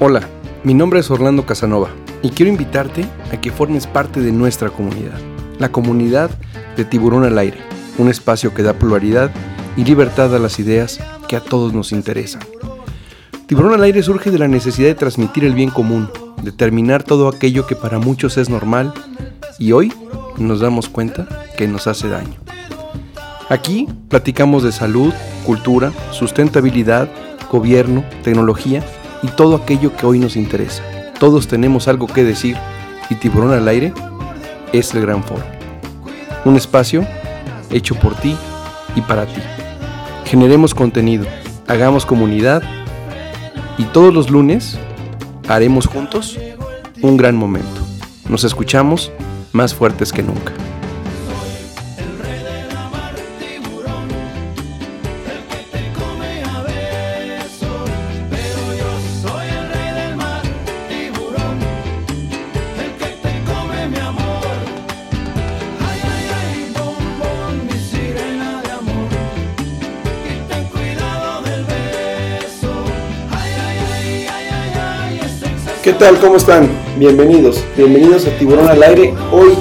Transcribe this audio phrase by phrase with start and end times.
[0.00, 0.20] Hola,
[0.62, 1.88] mi nombre es Orlando Casanova
[2.22, 5.18] y quiero invitarte a que formes parte de nuestra comunidad,
[5.58, 6.30] la comunidad
[6.76, 7.58] de Tiburón al Aire,
[7.98, 9.32] un espacio que da pluralidad
[9.76, 12.42] y libertad a las ideas que a todos nos interesan.
[13.48, 16.08] Tiburón al Aire surge de la necesidad de transmitir el bien común,
[16.44, 18.94] determinar todo aquello que para muchos es normal
[19.58, 19.92] y hoy
[20.38, 21.26] nos damos cuenta
[21.56, 22.36] que nos hace daño.
[23.48, 25.12] Aquí platicamos de salud,
[25.44, 27.08] cultura, sustentabilidad,
[27.50, 28.84] gobierno, tecnología
[29.22, 30.82] y todo aquello que hoy nos interesa.
[31.18, 32.56] Todos tenemos algo que decir
[33.10, 33.92] y Tiburón al Aire
[34.72, 35.44] es el gran foro.
[36.44, 37.06] Un espacio
[37.70, 38.36] hecho por ti
[38.94, 39.40] y para ti.
[40.24, 41.26] Generemos contenido,
[41.66, 42.62] hagamos comunidad
[43.78, 44.78] y todos los lunes
[45.48, 46.38] haremos juntos
[47.02, 47.80] un gran momento.
[48.28, 49.10] Nos escuchamos
[49.52, 50.52] más fuertes que nunca.
[75.98, 76.20] Tal?
[76.20, 76.68] ¿Cómo están?
[76.96, 79.14] Bienvenidos, bienvenidos a Tiburón al Aire.
[79.32, 79.54] Hoy,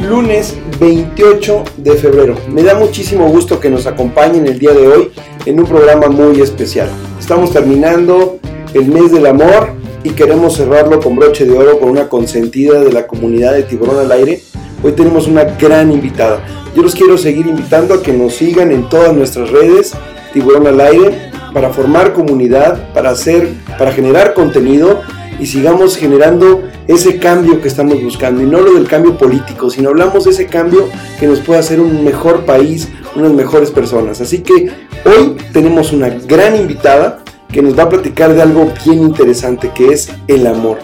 [0.00, 2.34] lunes 28 de febrero.
[2.50, 5.12] Me da muchísimo gusto que nos acompañen el día de hoy
[5.44, 6.88] en un programa muy especial.
[7.20, 8.40] Estamos terminando
[8.74, 12.92] el mes del amor y queremos cerrarlo con broche de oro con una consentida de
[12.92, 14.42] la comunidad de Tiburón al Aire.
[14.82, 16.44] Hoy tenemos una gran invitada.
[16.74, 19.92] Yo los quiero seguir invitando a que nos sigan en todas nuestras redes,
[20.32, 25.00] Tiburón al Aire, para formar comunidad, para hacer, para generar contenido
[25.38, 28.42] y sigamos generando ese cambio que estamos buscando.
[28.42, 31.80] Y no lo del cambio político, sino hablamos de ese cambio que nos puede hacer
[31.80, 34.20] un mejor país, unas mejores personas.
[34.20, 34.70] Así que
[35.04, 39.88] hoy tenemos una gran invitada que nos va a platicar de algo bien interesante que
[39.88, 40.78] es el amor.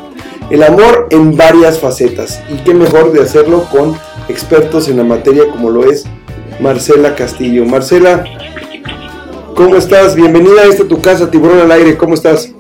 [0.50, 2.42] El amor en varias facetas.
[2.50, 3.96] Y qué mejor de hacerlo con
[4.28, 6.04] expertos en la materia como lo es
[6.60, 7.64] Marcela Castillo.
[7.64, 8.24] Marcela,
[9.54, 10.14] ¿cómo estás?
[10.14, 11.96] Bienvenida a esta tu casa, Tiburón al Aire.
[11.96, 12.52] ¿Cómo estás?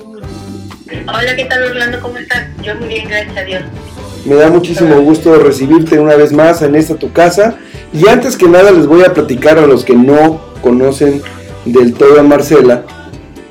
[1.00, 2.00] Hola, ¿qué tal Orlando?
[2.00, 2.46] ¿Cómo estás?
[2.62, 3.62] Yo muy bien, gracias a Dios.
[4.26, 7.56] Me da muchísimo gusto recibirte una vez más en esta tu casa.
[7.92, 11.22] Y antes que nada les voy a platicar a los que no conocen
[11.64, 12.84] del todo a Marcela.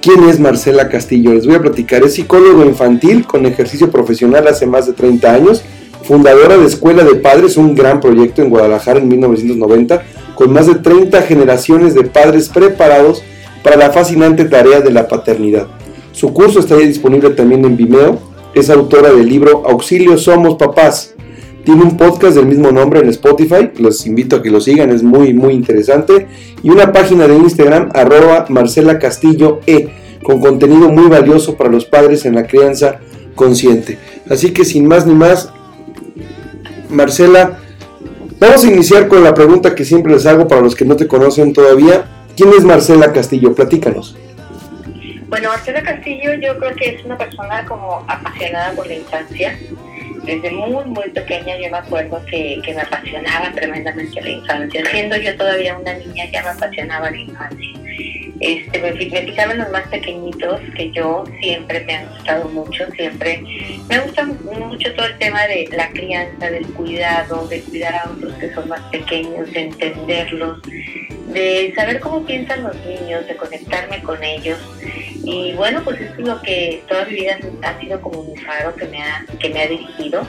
[0.01, 1.33] ¿Quién es Marcela Castillo?
[1.33, 2.03] Les voy a platicar.
[2.03, 5.63] Es psicólogo infantil con ejercicio profesional hace más de 30 años.
[6.03, 10.03] Fundadora de Escuela de Padres, un gran proyecto en Guadalajara en 1990,
[10.35, 13.23] con más de 30 generaciones de padres preparados
[13.63, 15.67] para la fascinante tarea de la paternidad.
[16.21, 18.19] Su curso está disponible también en Vimeo.
[18.53, 21.15] Es autora del libro Auxilio Somos Papás.
[21.65, 23.71] Tiene un podcast del mismo nombre en Spotify.
[23.79, 26.27] Los invito a que lo sigan, es muy, muy interesante.
[26.61, 29.89] Y una página de Instagram, arroba Marcela Castillo E,
[30.21, 32.99] con contenido muy valioso para los padres en la crianza
[33.33, 33.97] consciente.
[34.29, 35.49] Así que sin más ni más,
[36.91, 37.57] Marcela,
[38.39, 41.07] vamos a iniciar con la pregunta que siempre les hago para los que no te
[41.07, 42.05] conocen todavía.
[42.37, 43.55] ¿Quién es Marcela Castillo?
[43.55, 44.15] Platícanos.
[45.31, 49.57] Bueno, Marcela Castillo yo creo que es una persona como apasionada por la infancia.
[50.25, 54.83] Desde muy, muy pequeña yo me acuerdo que, que me apasionaba tremendamente la infancia.
[54.91, 57.69] Siendo yo todavía una niña ya me apasionaba la infancia.
[58.41, 63.41] Este, me, me fijaban los más pequeñitos que yo siempre me han gustado mucho, siempre
[63.87, 68.33] me gusta mucho todo el tema de la crianza, del cuidado, de cuidar a otros
[68.33, 70.59] que son más pequeños, de entenderlos,
[71.33, 74.59] de saber cómo piensan los niños, de conectarme con ellos.
[75.23, 78.75] Y bueno, pues eso es lo que toda mi vida ha sido como mi faro
[78.75, 80.25] que me ha, que me ha dirigido.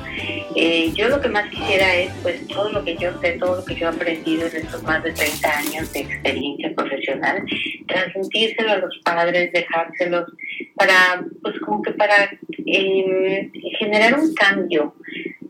[0.54, 3.64] Eh, yo lo que más quisiera es pues todo lo que yo sé, todo lo
[3.64, 7.42] que yo he aprendido en estos más de 30 años de experiencia profesional,
[7.88, 10.30] transmitírselo a los padres, dejárselos
[10.76, 12.30] para, pues como que para
[12.66, 14.94] eh, generar un cambio,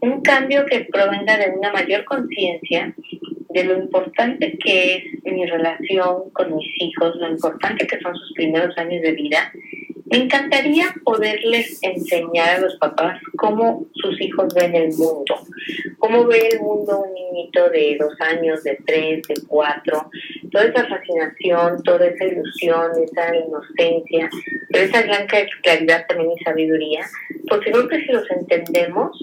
[0.02, 2.92] un cambio que provenga de una mayor conciencia
[3.50, 8.32] de lo importante que es mi relación con mis hijos, lo importante que son sus
[8.32, 9.52] primeros años de vida,
[10.06, 15.36] me encantaría poderles enseñar a los papás cómo sus hijos ven el mundo,
[15.98, 20.10] cómo ve el mundo un niñito de dos años, de tres, de cuatro,
[20.50, 24.28] toda esa fascinación, toda esa ilusión, esa inocencia,
[24.68, 25.26] pero esa gran
[25.62, 27.06] claridad también y sabiduría,
[27.48, 29.16] porque creo que si los entendemos,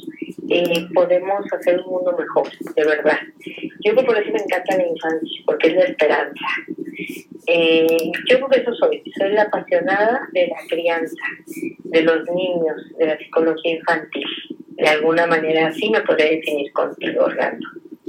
[0.50, 3.18] eh, podemos hacer un mundo mejor, de verdad.
[3.84, 6.46] Yo creo que por eso me encanta la infancia, porque es la esperanza.
[7.48, 11.24] Eh, yo creo que eso soy, soy la apasionada de la crianza,
[11.84, 14.26] de los niños, de la psicología infantil.
[14.70, 17.68] De alguna manera así me podría definir contigo, Orlando.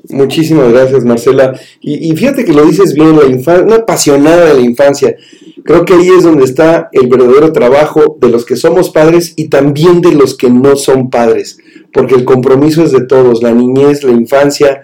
[0.09, 1.59] Muchísimas gracias, Marcela.
[1.81, 5.17] Y, y, fíjate que lo dices bien, la infancia, una apasionada de la infancia.
[5.65, 9.49] Creo que ahí es donde está el verdadero trabajo de los que somos padres y
[9.49, 11.59] también de los que no son padres,
[11.93, 14.83] porque el compromiso es de todos, la niñez, la infancia,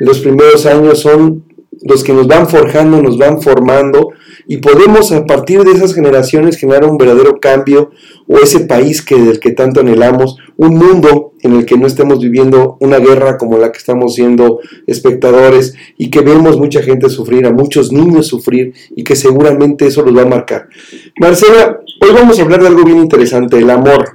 [0.00, 1.44] los primeros años son
[1.82, 4.03] los que nos van forjando, nos van formando
[4.46, 7.90] y podemos a partir de esas generaciones generar un verdadero cambio
[8.26, 12.20] o ese país que del que tanto anhelamos, un mundo en el que no estemos
[12.20, 17.46] viviendo una guerra como la que estamos siendo espectadores y que vemos mucha gente sufrir,
[17.46, 20.68] a muchos niños sufrir y que seguramente eso los va a marcar.
[21.20, 24.14] Marcela, hoy vamos a hablar de algo bien interesante, el amor.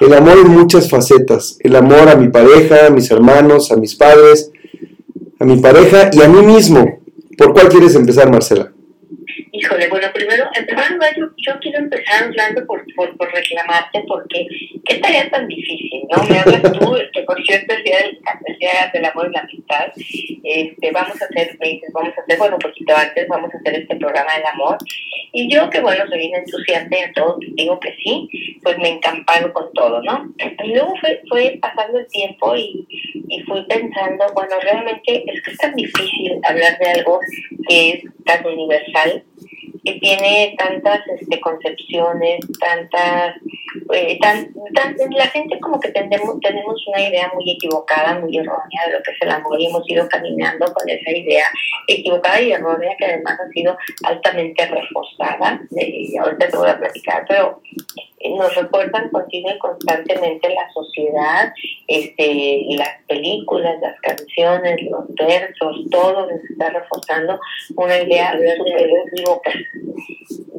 [0.00, 3.94] El amor en muchas facetas, el amor a mi pareja, a mis hermanos, a mis
[3.94, 4.50] padres,
[5.38, 7.00] a mi pareja y a mí mismo.
[7.36, 8.72] ¿Por cuál quieres empezar, Marcela?
[9.52, 10.48] Híjole, bueno, primero,
[11.16, 14.46] yo, yo quiero empezar hablando por, por, por, reclamarte, porque
[14.84, 16.22] qué tarea tan difícil, ¿no?
[16.24, 19.40] Me hablas tú, que por cierto, el día, del, el día del amor y la
[19.40, 19.92] amistad,
[20.44, 23.58] este, vamos a hacer, me dices, vamos a hacer, bueno, un poquito antes, vamos a
[23.58, 24.78] hacer este programa del amor.
[25.32, 28.28] Y yo, que bueno, soy bien entusiasta en todo, digo que sí,
[28.62, 30.32] pues me encampado con todo, ¿no?
[30.64, 32.86] Y luego fue, fue pasando el tiempo y,
[33.28, 37.20] y fui pensando, bueno, realmente es que es tan difícil hablar de algo
[37.68, 39.24] que es tan universal
[39.84, 43.36] que tiene tantas este, concepciones, tantas...
[43.92, 48.86] Eh, tan, tan, la gente como que tenemos, tenemos una idea muy equivocada, muy errónea
[48.86, 51.46] de lo que es el amor y hemos ido caminando con esa idea
[51.86, 55.60] equivocada y errónea que además ha sido altamente reforzada.
[55.70, 57.60] y ahorita te voy a platicar, pero
[58.28, 61.52] nos recuerdan continua y constantemente la sociedad,
[61.86, 67.40] este, las películas, las canciones, los versos, todo nos está reforzando
[67.76, 69.52] una idea súper equívoca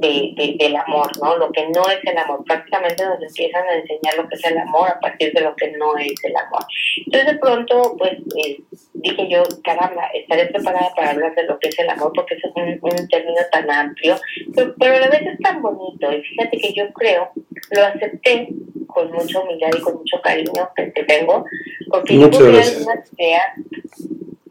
[0.02, 1.38] de, de, del amor, ¿no?
[1.38, 2.44] Lo que no es el amor.
[2.46, 5.72] Prácticamente nos empiezan a enseñar lo que es el amor a partir de lo que
[5.72, 6.66] no es el amor.
[7.06, 8.13] Entonces de pronto, pues
[8.44, 8.60] eh,
[8.94, 12.44] dije yo, caramba, estaré preparada para hablar de lo que es el amor porque es
[12.56, 14.16] un, un término tan amplio,
[14.56, 16.12] pero, pero a la vez es tan bonito.
[16.12, 17.31] Y fíjate que yo creo
[17.72, 18.50] lo acepté
[18.88, 21.46] con mucha humildad y con mucho cariño que te tengo,
[21.90, 23.44] porque yo creo que hay algunas ideas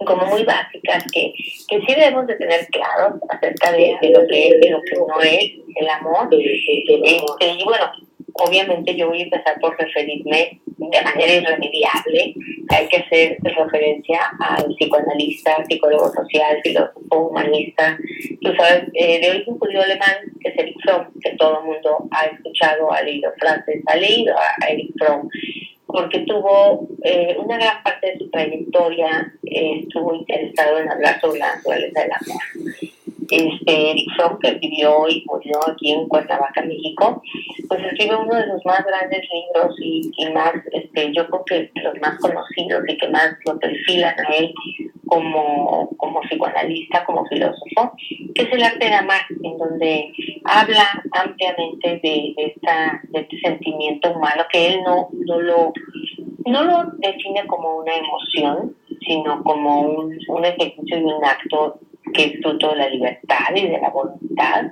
[0.06, 1.32] como muy básicas que,
[1.68, 4.96] que sí debemos de tener claro acerca de, de lo que es, de lo que
[4.96, 6.28] no es el amor.
[6.32, 6.92] Este,
[7.58, 7.92] y bueno,
[8.34, 12.34] obviamente yo voy a empezar por referirme de manera irremediable.
[12.70, 17.98] Hay que hacer referencia al psicoanalista, psicólogo social, filósofo humanista.
[18.40, 22.08] Tú sabes, eh, de origen judío alemán, que es Eric Fromm, que todo el mundo
[22.10, 25.28] ha escuchado, ha leído frases, ha leído a Eric Fromm
[25.92, 31.40] porque tuvo eh, una gran parte de su trayectoria, eh, estuvo interesado en hablar sobre
[31.40, 32.42] la naturaleza del amor.
[33.30, 37.22] Este, Eric Fromm, que vivió y murió aquí en Cuernavaca, México,
[37.68, 41.70] pues escribe uno de los más grandes libros y, y más, este, yo creo que
[41.82, 44.52] los más conocidos y que más lo perfilan a él
[45.06, 47.92] como, como psicoanalista, como filósofo,
[48.34, 50.12] que es el arte de amar, en donde
[50.44, 55.72] habla ampliamente de, esta, de este sentimiento humano que él no, no, lo,
[56.46, 58.76] no lo define como una emoción,
[59.06, 61.80] sino como un, un ejercicio y un acto
[62.12, 64.64] que es fruto de la libertad y de la voluntad.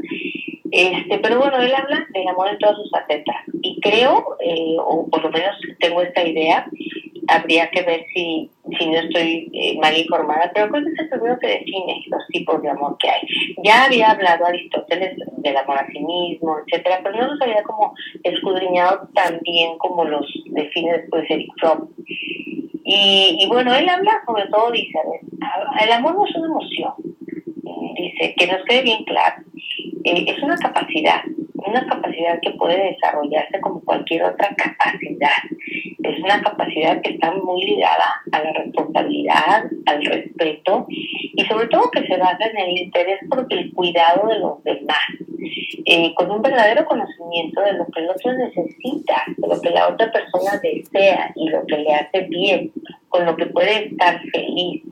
[0.71, 5.07] Este, pero bueno, él habla del amor en todas sus facetas y creo, eh, o
[5.09, 6.69] por lo menos tengo esta idea,
[7.29, 11.09] habría que ver si, si no estoy eh, mal informada, pero creo que es el
[11.09, 13.21] primero que define los tipos de amor que hay.
[13.63, 17.95] Ya había hablado Aristóteles del amor a sí mismo, etcétera, pero no los había como
[18.23, 21.89] escudriñado tan bien como los define después Eric Fromm.
[22.85, 24.99] Y, y bueno, él habla sobre todo, dice,
[25.83, 26.95] el amor no es una emoción,
[28.03, 29.43] dice, que nos quede bien claro,
[30.05, 31.23] eh, es una capacidad,
[31.55, 35.43] una capacidad que puede desarrollarse como cualquier otra capacidad.
[36.03, 41.91] Es una capacidad que está muy ligada a la responsabilidad, al respeto y sobre todo
[41.91, 44.99] que se basa en el interés por el cuidado de los demás,
[45.85, 49.89] eh, con un verdadero conocimiento de lo que el otro necesita, de lo que la
[49.89, 52.73] otra persona desea y lo que le hace bien,
[53.09, 54.83] con lo que puede estar feliz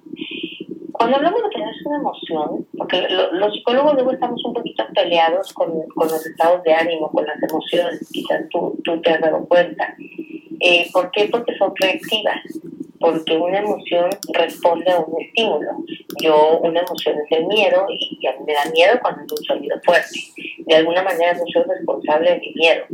[0.96, 4.84] cuando hablamos de que no es una emoción, porque los psicólogos luego estamos un poquito
[4.94, 9.20] peleados con, con, los estados de ánimo, con las emociones, quizás tú, tú te has
[9.20, 9.94] dado cuenta.
[10.60, 11.28] Eh, ¿Por qué?
[11.30, 12.40] Porque son reactivas,
[12.98, 15.70] porque una emoción responde a un estímulo.
[16.22, 19.44] Yo, una emoción es el miedo y, a mí me da miedo cuando es un
[19.44, 20.18] sonido fuerte.
[20.58, 22.84] De alguna manera no soy responsable de mi miedo.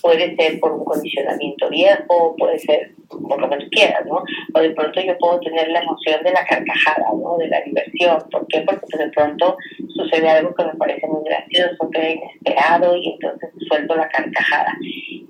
[0.00, 4.22] Puede ser por un condicionamiento viejo, puede ser por lo que tú quieras, ¿no?
[4.54, 7.36] O de pronto yo puedo tener la emoción de la carcajada, ¿no?
[7.38, 8.18] De la diversión.
[8.30, 8.62] ¿Por qué?
[8.62, 9.56] Porque pues, de pronto
[9.94, 14.76] sucede algo que me parece muy gracioso, que es inesperado y entonces suelto la carcajada.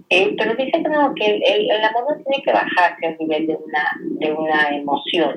[0.09, 3.49] Eh, pero dice que no, que el, el, amor no tiene que bajarse al nivel
[3.49, 5.37] de una, de una emoción.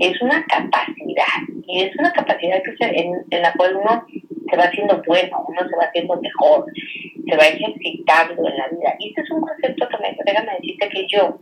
[0.00, 1.44] Es una capacidad.
[1.66, 4.06] Y es una capacidad que en, en la cual uno
[4.48, 6.66] se va haciendo bueno, uno se va haciendo mejor,
[7.28, 8.96] se va ejercitando en la vida.
[8.98, 11.38] Y este es un concepto que me, déjame decirte que yo,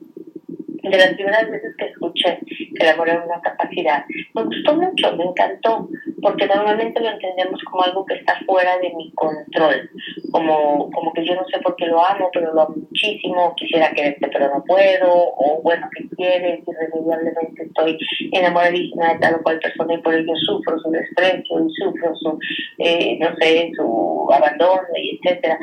[0.90, 5.16] de las primeras veces que escuché que el amor era una capacidad, me gustó mucho,
[5.16, 5.88] me encantó,
[6.20, 9.90] porque normalmente lo entendemos como algo que está fuera de mi control,
[10.30, 13.90] como, como que yo no sé por qué lo amo, pero lo amo muchísimo, quisiera
[13.92, 16.60] quererte pero no puedo, o bueno, ¿qué quieres?
[16.66, 17.98] Irremediablemente estoy
[18.32, 22.38] enamoradísima de tal o cual persona y por ello sufro su desprecio y sufro su,
[22.78, 25.58] eh, no sé, su abandono y etcétera.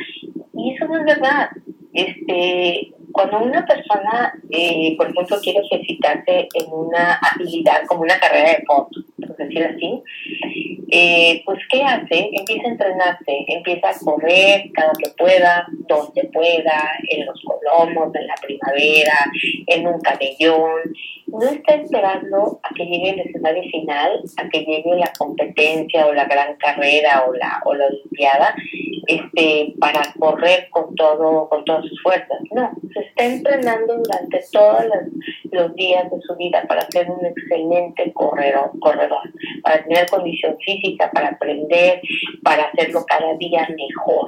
[0.54, 1.50] Y eso no es verdad.
[1.94, 8.52] Este, cuando una persona, eh, por ejemplo, quiere ejercitarse en una habilidad como una carrera
[8.52, 10.04] de foto, por decir así,
[10.92, 12.30] eh, pues ¿qué hace?
[12.34, 18.28] Empieza a entrenarse, empieza a correr cada que pueda, donde pueda, en los colomos, en
[18.28, 19.32] la primavera,
[19.68, 20.82] en un camellón.
[21.28, 26.14] No está esperando a que llegue el escenario final, a que llegue la competencia o
[26.14, 28.54] la gran carrera o la, o la olimpiada,
[29.08, 32.38] este, para correr con todo, con todas sus fuerzas.
[32.52, 34.84] No, se está entrenando durante todos
[35.52, 39.22] los, días de su vida para ser un excelente corredor, corredor,
[39.64, 40.81] para tener condición física,
[41.14, 42.02] para aprender,
[42.44, 44.26] para hacerlo cada día mejor.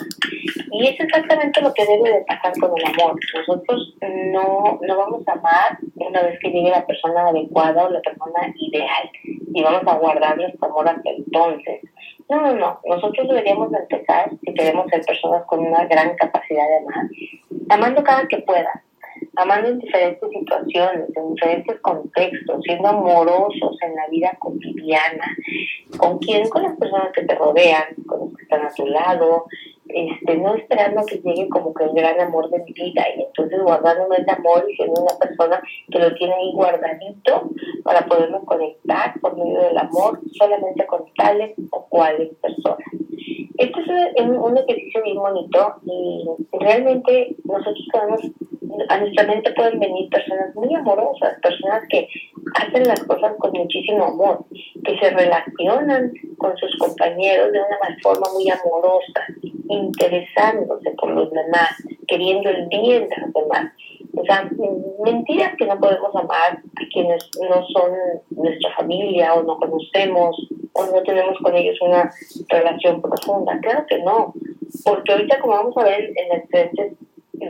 [0.71, 3.19] Y es exactamente lo que debe de pasar con el amor.
[3.35, 8.01] Nosotros no, no vamos a amar una vez que llegue la persona adecuada o la
[8.01, 9.09] persona ideal
[9.53, 11.81] y vamos a guardar nuestro amor hasta entonces.
[12.29, 12.79] No, no, no.
[12.85, 17.05] Nosotros deberíamos empezar, si queremos ser personas con una gran capacidad de amar,
[17.69, 18.83] amando cada que pueda,
[19.35, 25.25] amando en diferentes situaciones, en diferentes contextos, siendo amorosos en la vida cotidiana.
[25.97, 26.49] ¿Con quién?
[26.49, 29.45] Con las personas que te rodean, con los que están a tu lado,
[29.93, 33.61] este, no esperando que llegue como que el gran amor de mi vida y entonces
[33.61, 37.49] guardándome ese amor y siendo una persona que lo tiene ahí guardadito
[37.83, 42.87] para poderme conectar por medio del amor solamente con tales o cuales personas.
[43.63, 46.25] Este es un, ejercicio bien bonito y
[46.59, 48.19] realmente nosotros podemos,
[48.89, 52.09] a nuestra mente pueden venir personas muy amorosas, personas que
[52.55, 54.43] hacen las cosas con muchísimo amor,
[54.83, 59.27] que se relacionan con sus compañeros de una forma muy amorosa,
[59.69, 61.71] interesándose por los demás,
[62.09, 63.71] queriendo el bien de los demás.
[64.15, 64.49] O sea,
[65.03, 67.91] mentiras que no podemos amar a quienes no son
[68.31, 72.11] nuestra familia o no conocemos o no tenemos con ellos una
[72.49, 73.59] relación profunda.
[73.61, 74.33] Claro que no,
[74.85, 76.93] porque ahorita como vamos a ver en las diferentes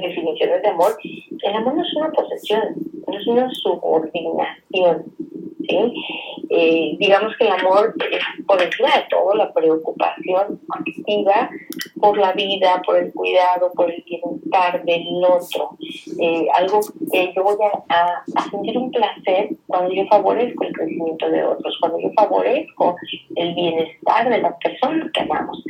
[0.02, 2.76] definiciones de amor, el amor no es una posesión,
[3.08, 5.06] no es una subordinación.
[6.50, 11.50] Eh, digamos que el amor es por encima de todo la preocupación activa
[12.00, 15.78] por la vida, por el cuidado, por el bienestar del otro.
[16.20, 16.82] Eh, algo
[17.12, 17.56] que yo voy
[17.90, 22.96] a, sentir un placer cuando yo favorezco el crecimiento de otros, cuando yo favorezco
[23.36, 25.64] el bienestar de las personas que amamos.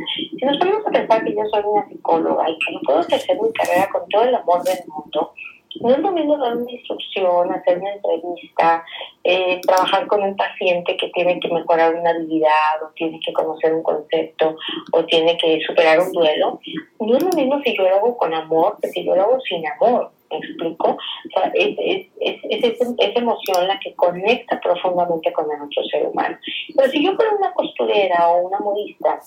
[0.44, 3.54] Si nos ponemos a pensar que yo soy una psicóloga y que puedo ejercer mi
[3.54, 5.32] carrera con todo el amor del mundo,
[5.80, 8.84] no es lo mismo dar una instrucción, hacer una entrevista,
[9.24, 13.74] eh, trabajar con un paciente que tiene que mejorar una habilidad o tiene que conocer
[13.74, 14.58] un concepto
[14.92, 16.60] o tiene que superar un duelo.
[17.00, 19.40] No es lo mismo si yo lo hago con amor que si yo lo hago
[19.40, 20.12] sin amor.
[20.34, 20.90] ¿Me explico?
[20.90, 26.08] O sea, es, es, es, es, emoción la que conecta profundamente con el otro ser
[26.08, 26.38] humano.
[26.75, 29.20] Pero si yo fuera una costurera o una modista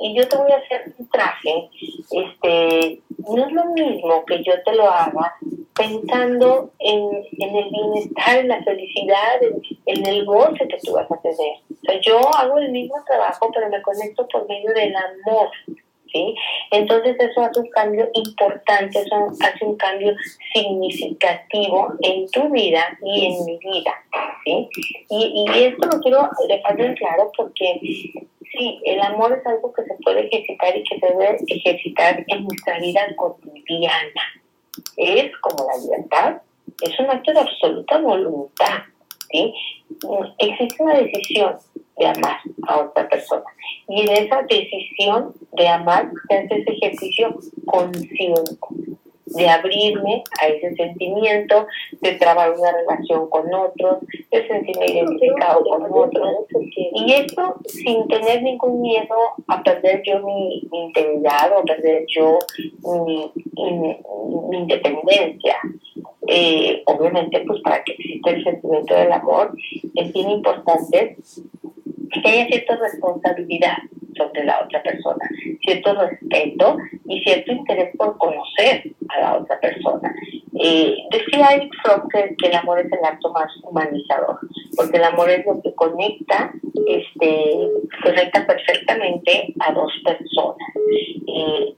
[0.00, 1.68] y yo te voy a hacer un traje,
[2.10, 5.36] este, no es lo mismo que yo te lo haga
[5.78, 9.40] pensando en, en el bienestar, en la felicidad,
[9.86, 11.56] en, el goce que tú vas a tener.
[11.88, 15.50] O yo hago el mismo trabajo, pero me conecto por medio del amor.
[16.12, 16.34] ¿Sí?
[16.70, 20.14] Entonces eso hace un cambio importante, eso hace un cambio
[20.54, 23.92] significativo en tu vida y en mi vida,
[24.44, 24.68] ¿sí?
[25.10, 27.78] Y, y esto lo quiero dejar bien claro porque
[28.52, 32.44] sí, el amor es algo que se puede ejercitar y que se debe ejercitar en
[32.44, 34.22] nuestra vida cotidiana,
[34.96, 36.42] es como la libertad,
[36.82, 38.82] es un acto de absoluta voluntad.
[39.30, 39.54] ¿Sí?
[40.38, 41.56] Existe una decisión
[41.96, 43.44] de amar a otra persona.
[43.88, 48.56] Y en esa decisión de amar se hace ese ejercicio consciente
[49.36, 51.66] de abrirme a ese sentimiento,
[52.00, 53.98] de trabajar una relación con otros,
[54.30, 56.46] de sentirme identificado con otros.
[56.94, 59.16] Y eso sin tener ningún miedo
[59.48, 62.38] a perder yo mi, integridad o perder yo
[63.04, 63.32] mi,
[64.52, 65.56] independencia.
[66.26, 69.54] Eh, obviamente, pues para que exista el sentimiento del amor,
[69.94, 71.16] es bien importante
[72.10, 73.76] que haya cierta responsabilidad
[74.16, 75.28] sobre la otra persona,
[75.64, 80.14] cierto respeto y cierto interés por conocer a la otra persona.
[80.60, 84.38] Eh, decía Eric Fromm que, el amor es el acto más humanizador.
[84.76, 86.52] porque el amor es lo que conecta,
[86.86, 87.68] este,
[88.02, 90.68] conecta perfectamente a dos personas.
[91.26, 91.74] Eh,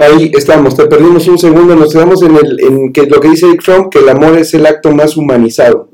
[0.00, 3.46] Ahí estamos, te perdimos un segundo, nos quedamos en, el, en que lo que dice
[3.46, 5.88] Eric Fromm, que el amor es el acto más humanizado.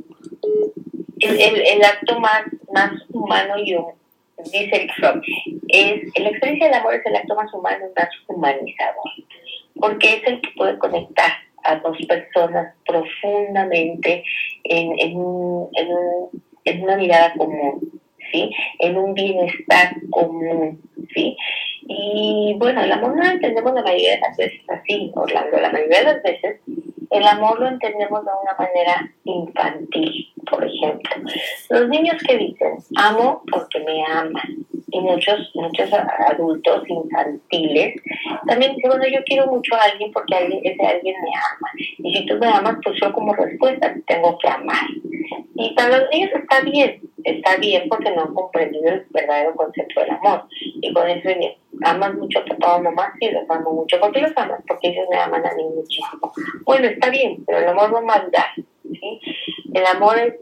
[1.19, 3.77] El, el, acto más, más humano y
[4.45, 5.21] dice Eric Fromm,
[5.69, 9.01] es, la experiencia del amor es el acto más humano y más humanizado,
[9.79, 11.33] porque es el que puede conectar
[11.65, 14.25] a dos personas profundamente
[14.65, 15.11] en, en,
[15.75, 15.89] en,
[16.65, 18.01] en una mirada común,
[18.33, 18.51] ¿sí?
[18.79, 20.81] en un bienestar común.
[21.15, 21.37] ¿sí?
[21.93, 25.59] Y bueno, el amor no lo entendemos la mayoría de las veces así, Orlando.
[25.59, 26.61] La mayoría de las veces
[27.11, 31.11] el amor lo entendemos de una manera infantil, por ejemplo.
[31.69, 34.65] Los niños que dicen, amo porque me aman.
[34.93, 38.01] Y muchos, muchos adultos infantiles
[38.47, 41.71] también dicen, bueno, yo quiero mucho a alguien porque ese alguien me ama.
[41.77, 44.87] Y si tú me amas, pues yo como respuesta te tengo que amar.
[45.55, 50.01] Y para los niños está bien, está bien porque no han comprendido el verdadero concepto
[50.01, 50.45] del amor.
[50.51, 51.29] Y con eso
[51.85, 53.99] amas mucho a papá o mamá, sí, los amo mucho.
[54.01, 54.61] ¿Por qué los amas?
[54.67, 56.33] Porque ellos me aman a mí muchísimo.
[56.65, 58.47] Bueno, está bien, pero el amor no manda.
[58.83, 59.21] ¿sí?
[59.73, 60.35] El amor es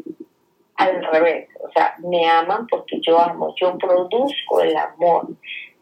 [0.77, 5.27] al revés, o sea, me aman porque yo amo, yo produzco el amor,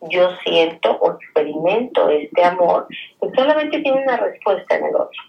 [0.08, 5.22] yo siento o experimento este amor, que solamente tiene una respuesta en el otro,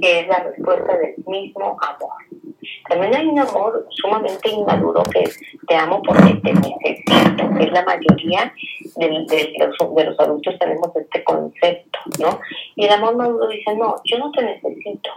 [0.00, 2.51] que es la respuesta del mismo amor.
[2.88, 7.84] También hay un amor sumamente inmaduro que es te amo porque te necesito, es la
[7.84, 8.52] mayoría
[8.96, 12.40] de, los, de los adultos tenemos este concepto, ¿no?
[12.76, 15.10] Y el amor maduro dice, no, yo no te necesito,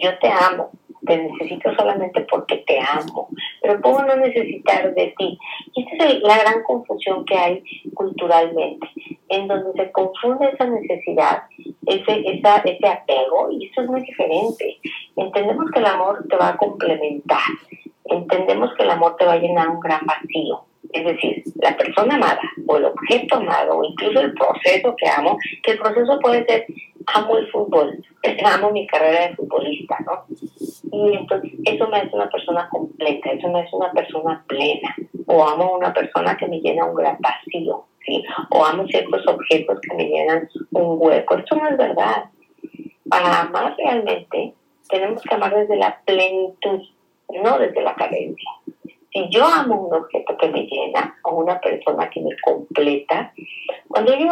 [0.00, 0.70] yo te amo,
[1.06, 3.28] te necesito solamente porque te amo,
[3.62, 5.38] pero ¿cómo no necesitar de ti?
[5.74, 7.62] Y esta es la gran confusión que hay
[7.94, 8.86] culturalmente,
[9.28, 11.44] en donde se confunde esa necesidad,
[11.86, 14.78] ese, esa, ese apego, y eso es muy diferente.
[15.18, 17.42] Entendemos que el amor te va a complementar,
[18.04, 20.64] entendemos que el amor te va a llenar un gran vacío.
[20.92, 25.36] Es decir, la persona amada o el objeto amado o incluso el proceso que amo,
[25.62, 26.66] que el proceso puede ser
[27.14, 28.02] amo el fútbol,
[28.44, 30.24] amo mi carrera de futbolista, ¿no?
[30.92, 34.94] Y entonces eso me hace una persona completa, eso me hace una persona plena,
[35.26, 38.24] o amo una persona que me llena un gran vacío, ¿sí?
[38.50, 41.36] O amo ciertos objetos que me llenan un hueco.
[41.36, 42.24] Eso no es verdad.
[43.10, 44.54] Para amar realmente
[44.88, 46.82] tenemos que amar desde la plenitud,
[47.42, 48.50] no desde la carencia.
[49.12, 53.32] Si yo amo un objeto que me llena o una persona que me completa,
[53.88, 54.26] cuando yo,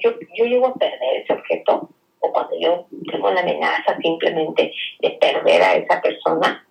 [0.00, 1.88] yo, yo llego a perder ese objeto,
[2.20, 6.66] o cuando yo tengo la amenaza simplemente de perder a esa persona,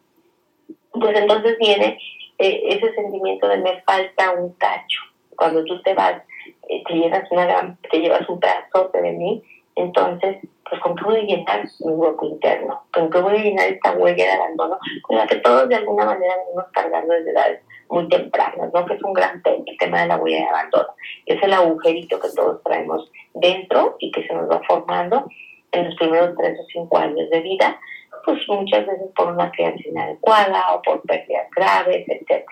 [0.91, 1.97] pues entonces viene
[2.39, 4.99] eh, ese sentimiento de me falta un tacho.
[5.35, 6.21] Cuando tú te vas,
[6.69, 9.43] eh, te, llevas una gran, te llevas un pedazo de mí,
[9.75, 10.37] entonces,
[10.69, 13.93] pues con qué voy a llenar mi hueco interno, con qué voy a llenar esta
[13.93, 18.07] huella de abandono, con la que todos de alguna manera venimos cargando desde edades muy
[18.09, 18.85] tempranas, ¿no?
[18.85, 20.89] Que es un gran tema, el tema de la huella de abandono.
[21.25, 25.27] Es el agujerito que todos traemos dentro y que se nos va formando
[25.71, 27.79] en los primeros tres o cinco años de vida,
[28.25, 32.45] pues muchas veces por una crianza inadecuada o por pérdidas graves, etc.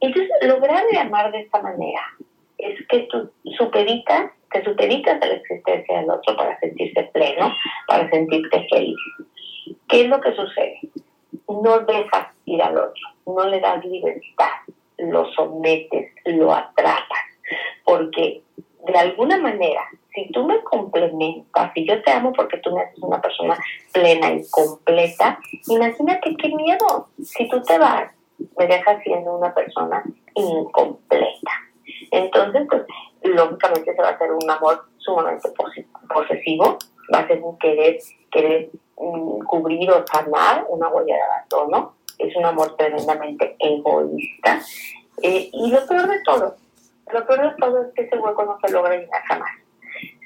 [0.00, 2.02] Entonces, lograr amar de esta manera
[2.58, 7.54] es que tú superitas, te superitas a la existencia del otro para sentirse pleno,
[7.86, 8.96] para sentirte feliz.
[9.88, 10.80] ¿Qué es lo que sucede?
[11.48, 14.60] No dejas ir al otro, no le das libertad,
[14.98, 17.24] lo sometes, lo atrapas,
[17.84, 18.42] porque
[18.86, 19.82] de alguna manera
[20.14, 23.56] si tú me complementas, si yo te amo porque tú me haces una persona
[23.92, 27.08] plena y completa, imagínate qué miedo.
[27.22, 28.12] Si tú te vas,
[28.58, 30.02] me dejas siendo una persona
[30.34, 31.50] incompleta.
[32.10, 32.82] Entonces, pues,
[33.22, 35.50] lógicamente se va a hacer un amor sumamente
[36.08, 36.78] posesivo,
[37.12, 37.98] va a ser un querer,
[38.30, 41.94] querer mm, cubrir o sanar una huella de abandono.
[42.18, 44.60] Es un amor tremendamente egoísta.
[45.22, 46.56] Eh, y lo peor de todo,
[47.12, 49.50] lo peor de todo es que ese hueco no se logra llenar jamás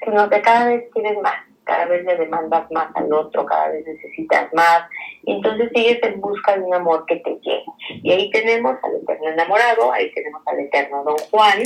[0.03, 1.35] sino que cada vez quieres más,
[1.65, 4.83] cada vez le demandas más al otro, cada vez necesitas más,
[5.25, 7.65] entonces sigues en busca de un amor que te llene.
[7.89, 11.63] Y ahí tenemos al eterno enamorado, ahí tenemos al eterno don Juan,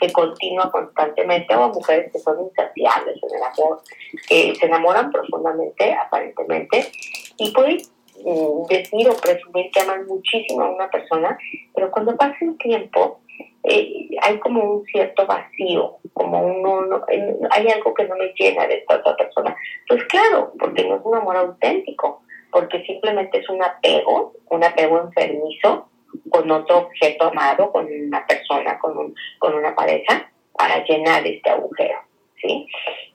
[0.00, 3.80] que continúa constantemente, o a mujeres que son insaciables en el amor,
[4.28, 6.90] que se enamoran profundamente, aparentemente,
[7.38, 7.78] y pueden
[8.24, 11.38] mm, decir o presumir que aman muchísimo a una persona,
[11.74, 13.20] pero cuando pasa el tiempo,
[13.64, 17.04] eh, hay como un cierto vacío, como uno,
[17.50, 19.56] hay algo que no me llena de esta otra persona.
[19.88, 22.22] Pues claro, porque no es un amor auténtico,
[22.52, 25.88] porque simplemente es un apego, un apego enfermizo,
[26.30, 31.98] con otro objeto amado, con una persona, con, con una pareja, para llenar este agujero.
[32.40, 32.66] ¿sí?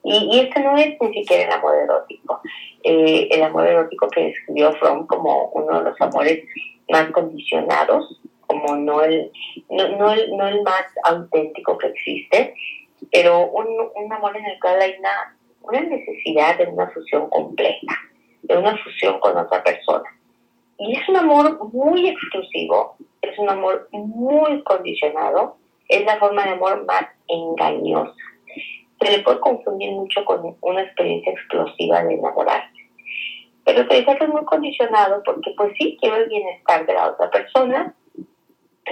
[0.03, 2.41] Y, y este no es ni siquiera el amor erótico.
[2.83, 6.43] Eh, el amor erótico que describió Fromm como uno de los amores
[6.89, 8.21] más condicionados,
[8.51, 9.31] como no el,
[9.69, 12.53] no, no el, no el más auténtico que existe,
[13.11, 17.93] pero un, un amor en el cual hay una, una necesidad de una fusión completa,
[18.41, 20.03] de una fusión con otra persona.
[20.77, 25.55] Y es un amor muy exclusivo, es un amor muy condicionado,
[25.87, 28.13] es la forma de amor más engañosa.
[28.99, 32.81] Se le puede confundir mucho con una experiencia explosiva de enamorarse.
[33.63, 37.11] Pero te dice que es muy condicionado porque pues sí, quiero el bienestar de la
[37.11, 37.95] otra persona,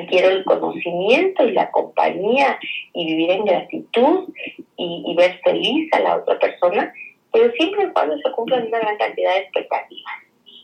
[0.07, 2.59] quiero el conocimiento y la compañía
[2.93, 4.29] y vivir en gratitud
[4.77, 6.93] y, y ver feliz a la otra persona,
[7.31, 10.13] pero siempre y cuando se cumplan una gran cantidad de expectativas.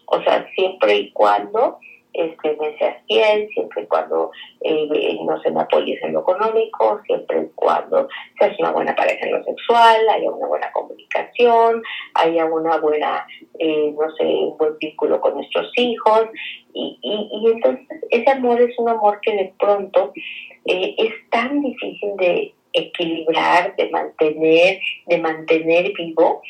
[0.08, 1.80] O sea, siempre y cuando
[2.18, 7.42] este, me seas fiel, siempre y cuando eh, no se me en lo económico, siempre
[7.44, 8.08] y cuando
[8.40, 13.26] seas una buena pareja en lo sexual, haya una buena comunicación, haya una buena,
[13.60, 16.26] eh, no sé, un buen vínculo con nuestros hijos.
[16.74, 20.14] Y, y, y, entonces ese amor es un amor que de pronto
[20.66, 26.42] eh, es tan difícil de equilibrar, de mantener, de mantener vivo,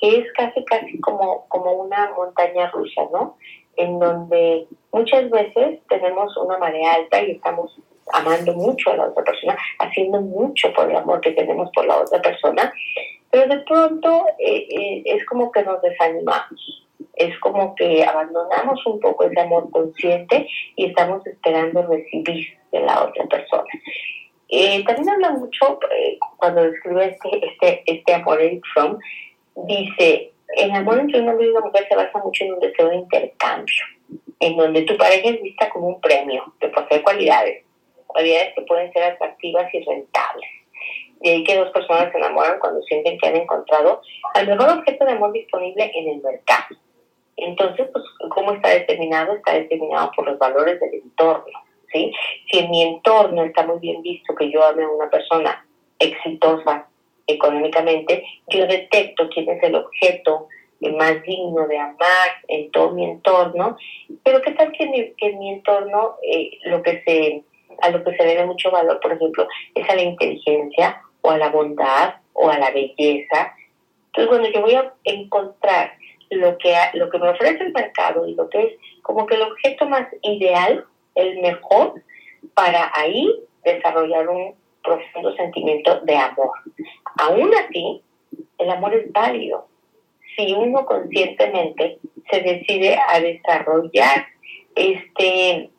[0.00, 3.36] que es casi, casi como, como una montaña rusa, ¿no?
[3.76, 7.76] En donde muchas veces tenemos una marea alta y estamos
[8.12, 11.98] amando mucho a la otra persona, haciendo mucho por el amor que tenemos por la
[11.98, 12.72] otra persona,
[13.30, 19.00] pero de pronto eh, eh, es como que nos desanimamos, es como que abandonamos un
[19.00, 23.64] poco ese amor consciente y estamos esperando recibir de la otra persona.
[24.48, 28.98] Eh, también habla mucho, eh, cuando describe este, este, este amor Eric Fromm,
[29.66, 32.88] dice, el amor entre un hombre y una mujer se basa mucho en un deseo
[32.88, 33.84] de intercambio,
[34.40, 37.64] en donde tu pareja es vista como un premio, que posee cualidades,
[38.06, 40.48] cualidades que pueden ser atractivas y rentables.
[41.20, 44.02] De ahí que dos personas se enamoran cuando sienten que han encontrado
[44.34, 46.76] al mejor objeto de amor disponible en el mercado.
[47.36, 49.34] Entonces, pues, ¿cómo está determinado?
[49.34, 51.58] Está determinado por los valores del entorno.
[51.92, 52.12] ¿sí?
[52.50, 55.66] Si en mi entorno está muy bien visto que yo ame a una persona
[55.98, 56.86] exitosa
[57.26, 60.48] económicamente, yo detecto quién es el objeto
[60.80, 63.76] más digno de amar en todo mi entorno,
[64.22, 67.42] pero qué tal que en mi, que en mi entorno eh, lo que se,
[67.80, 71.30] a lo que se le da mucho valor, por ejemplo, es a la inteligencia o
[71.30, 73.54] a la bondad o a la belleza.
[74.06, 75.92] Entonces, cuando yo voy a encontrar
[76.30, 79.42] lo que, lo que me ofrece el mercado y lo que es como que el
[79.42, 80.84] objeto más ideal,
[81.14, 82.02] el mejor,
[82.54, 83.28] para ahí
[83.64, 86.50] desarrollar un profundo sentimiento de amor.
[87.18, 88.02] Aún así,
[88.58, 89.66] el amor es válido
[90.36, 91.98] si uno conscientemente
[92.30, 94.26] se decide a desarrollar
[94.74, 95.70] este,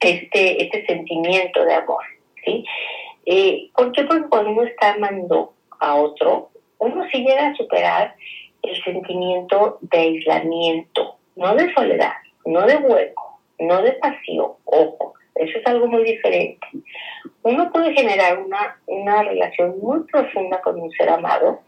[0.00, 2.04] este, este sentimiento de amor.
[2.44, 2.64] ¿sí?
[3.26, 4.04] Eh, ¿Por qué?
[4.04, 8.14] Porque cuando uno está amando a otro, uno sí llega a superar
[8.62, 12.12] el sentimiento de aislamiento, no de soledad,
[12.46, 16.66] no de hueco, no de pasión, ojo, eso es algo muy diferente.
[17.42, 21.60] Uno puede generar una, una relación muy profunda con un ser amado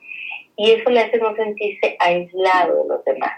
[0.56, 3.32] y eso le hace no sentirse aislado de los demás.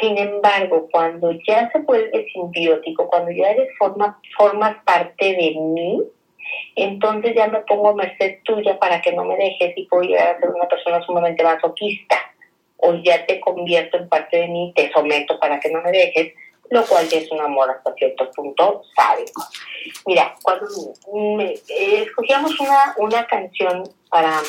[0.00, 6.02] Sin embargo, cuando ya se vuelve simbiótico, cuando ya eres forma, formas parte de mí,
[6.76, 10.40] entonces ya me pongo a merced tuya para que no me dejes y llegar a
[10.40, 12.16] ser una persona sumamente masoquista.
[12.76, 16.32] O ya te convierto en parte de mí, te someto para que no me dejes,
[16.70, 19.42] lo cual ya es un amor hasta cierto punto sádico.
[20.06, 20.66] Mira, cuando
[21.12, 24.40] me, eh, escogíamos una, una canción para,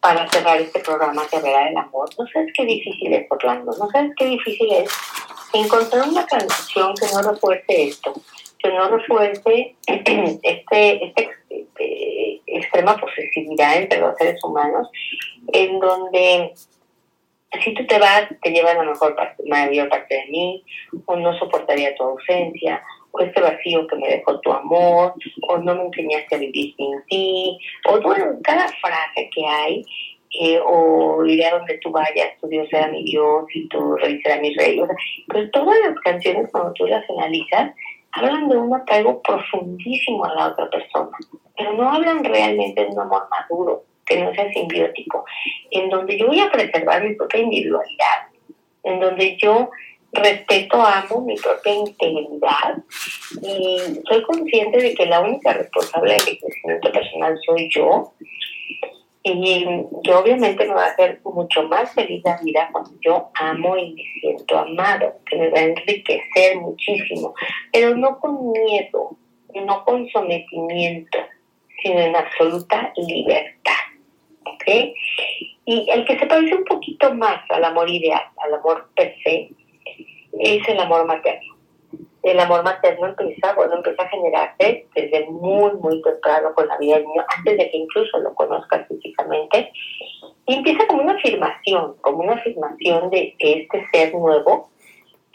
[0.00, 3.88] para cerrar este programa que hablará del amor, no sabes qué difícil es, Orlando, no
[3.90, 4.90] sabes qué difícil es
[5.52, 8.12] encontrar una canción que no refuerce esto,
[8.58, 14.88] que no refuerce este, este, este, extrema posesividad entre los seres humanos,
[15.52, 16.52] en donde
[17.62, 20.64] si tú te vas, te llevan la mejor parte, mayor parte de mí,
[21.04, 25.14] o no soportaría tu ausencia, o este vacío que me dejó tu amor,
[25.48, 29.84] o no me enseñaste a vivir sin ti, o bueno, cada frase que hay,
[30.40, 34.20] eh, o iré a donde tú vayas, tu Dios será mi Dios y tu rey
[34.22, 34.80] será mi rey.
[34.80, 34.96] O sea,
[35.28, 37.72] pues todas las canciones, cuando tú las analizas,
[38.12, 41.10] hablan de un apego profundísimo a la otra persona,
[41.56, 45.24] pero no hablan realmente de un amor maduro que no sea simbiótico,
[45.70, 48.28] en donde yo voy a preservar mi propia individualidad,
[48.84, 49.70] en donde yo
[50.12, 52.82] respeto, amo mi propia integridad
[53.40, 58.12] y soy consciente de que la única responsable de mi crecimiento personal soy yo.
[59.24, 59.64] Y
[60.02, 63.94] yo obviamente me va a hacer mucho más feliz la vida cuando yo amo y
[63.94, 67.32] me siento amado, que me va a enriquecer muchísimo,
[67.72, 69.16] pero no con miedo,
[69.54, 71.18] no con sometimiento,
[71.82, 73.72] sino en absoluta libertad.
[74.44, 74.94] ¿Ok?
[75.64, 79.50] Y el que se parece un poquito más al amor ideal, al amor per se,
[80.38, 81.52] es el amor materno
[82.22, 86.96] el amor materno empieza, bueno, empieza a generarse desde muy, muy temprano con la vida
[86.96, 89.72] del niño, antes de que incluso lo conozcas físicamente,
[90.46, 94.70] y empieza como una afirmación, como una afirmación de este ser nuevo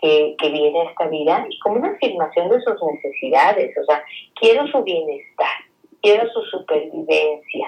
[0.01, 4.03] que, que viene a esta vida, y como una afirmación de sus necesidades, o sea,
[4.35, 5.55] quiero su bienestar,
[6.01, 7.67] quiero su supervivencia,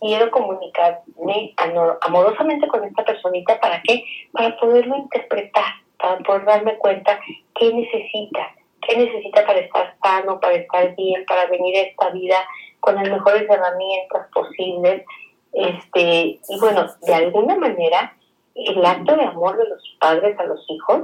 [0.00, 1.54] quiero comunicarme
[2.00, 4.02] amorosamente con esta personita, ¿para qué?
[4.32, 7.20] Para poderlo interpretar para poder darme cuenta
[7.54, 8.54] qué necesita,
[8.86, 12.36] qué necesita para estar sano, para estar bien, para venir a esta vida
[12.80, 15.04] con las mejores herramientas posibles.
[15.52, 18.16] Este, y bueno, de alguna manera,
[18.54, 21.02] el acto de amor de los padres a los hijos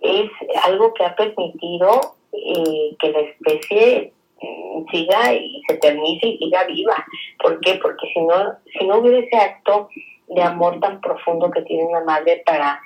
[0.00, 0.30] es
[0.64, 6.64] algo que ha permitido eh, que la especie mm, siga y se eternice y siga
[6.64, 7.04] viva.
[7.42, 7.78] ¿Por qué?
[7.82, 9.88] Porque si no, si no hubiera ese acto
[10.28, 12.80] de amor tan profundo que tiene una madre para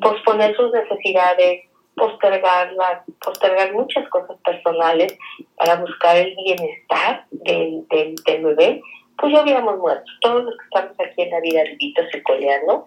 [0.00, 1.64] posponer sus necesidades,
[1.96, 5.16] postergarlas, postergar muchas cosas personales
[5.56, 8.80] para buscar el bienestar del, del, bebé,
[9.18, 10.04] pues ya hubiéramos muerto.
[10.20, 12.86] Todos los que estamos aquí en la vida vivitos y coleando,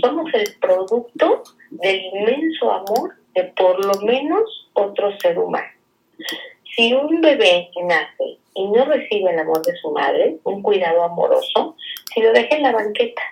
[0.00, 5.68] somos el producto del inmenso amor de por lo menos otro ser humano.
[6.76, 11.76] Si un bebé nace y no recibe el amor de su madre, un cuidado amoroso,
[12.12, 13.22] si lo deja en la banqueta,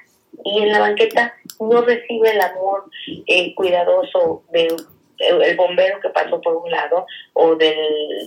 [0.45, 2.91] y en la banqueta no recibe el amor
[3.27, 4.77] eh, cuidadoso del
[5.23, 7.77] el bombero que pasó por un lado o del,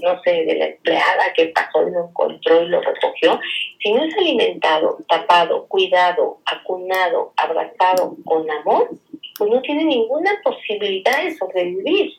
[0.02, 3.40] no sé, de la empleada que pasó y lo encontró y lo recogió,
[3.80, 8.90] si no es alimentado, tapado, cuidado, acunado, abrazado con amor,
[9.38, 12.14] pues no tiene ninguna posibilidad de sobrevivir.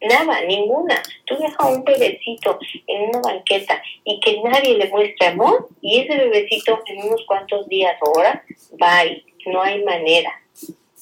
[0.00, 1.00] Nada, ninguna.
[1.26, 6.00] Tú dejas a un bebecito en una banqueta y que nadie le muestre amor y
[6.00, 8.40] ese bebecito en unos cuantos días o horas
[8.82, 9.04] va
[9.50, 10.32] no hay manera.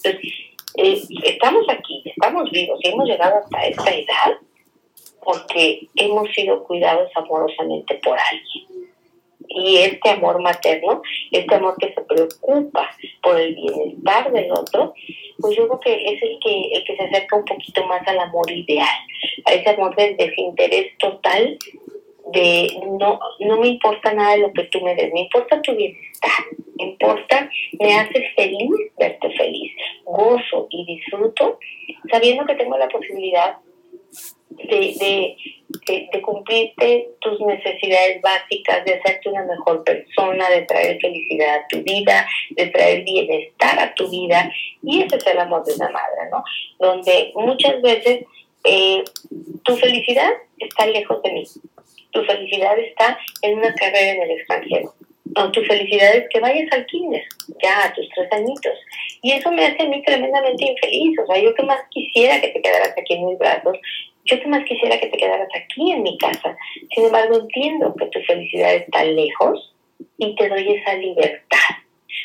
[0.05, 0.33] Entonces,
[0.77, 4.39] eh, estamos aquí, estamos vivos y hemos llegado hasta esta edad
[5.23, 8.91] porque hemos sido cuidados amorosamente por alguien.
[9.49, 12.89] Y este amor materno, este amor que se preocupa
[13.21, 14.95] por el bienestar del otro,
[15.41, 18.21] pues yo creo que es el que, el que se acerca un poquito más al
[18.21, 18.89] amor ideal,
[19.47, 21.59] a ese amor de desinterés total
[22.33, 25.75] de no, no me importa nada de lo que tú me des, me importa tu
[25.75, 26.45] bienestar,
[26.77, 29.73] me importa, me hace feliz verte feliz,
[30.05, 31.59] gozo y disfruto
[32.11, 33.57] sabiendo que tengo la posibilidad
[34.51, 35.37] de,
[35.87, 41.67] de, de, cumplirte tus necesidades básicas, de hacerte una mejor persona, de traer felicidad a
[41.69, 44.53] tu vida, de traer bienestar a tu vida.
[44.83, 46.45] Y ese es el amor de una madre, ¿no?
[46.79, 48.25] Donde muchas veces
[48.65, 49.03] eh,
[49.63, 51.45] tu felicidad está lejos de mí
[52.13, 54.95] tu felicidad está en una carrera en el extranjero.
[55.37, 57.23] O tu felicidad es que vayas al kinder,
[57.63, 58.73] ya a tus tres añitos.
[59.23, 61.19] Y eso me hace a mí tremendamente infeliz.
[61.21, 63.79] O sea, yo que más quisiera que te quedaras aquí en mis brazos,
[64.25, 66.57] yo que más quisiera que te quedaras aquí en mi casa.
[66.95, 69.73] Sin embargo, entiendo que tu felicidad está lejos
[70.19, 71.59] y te doy esa libertad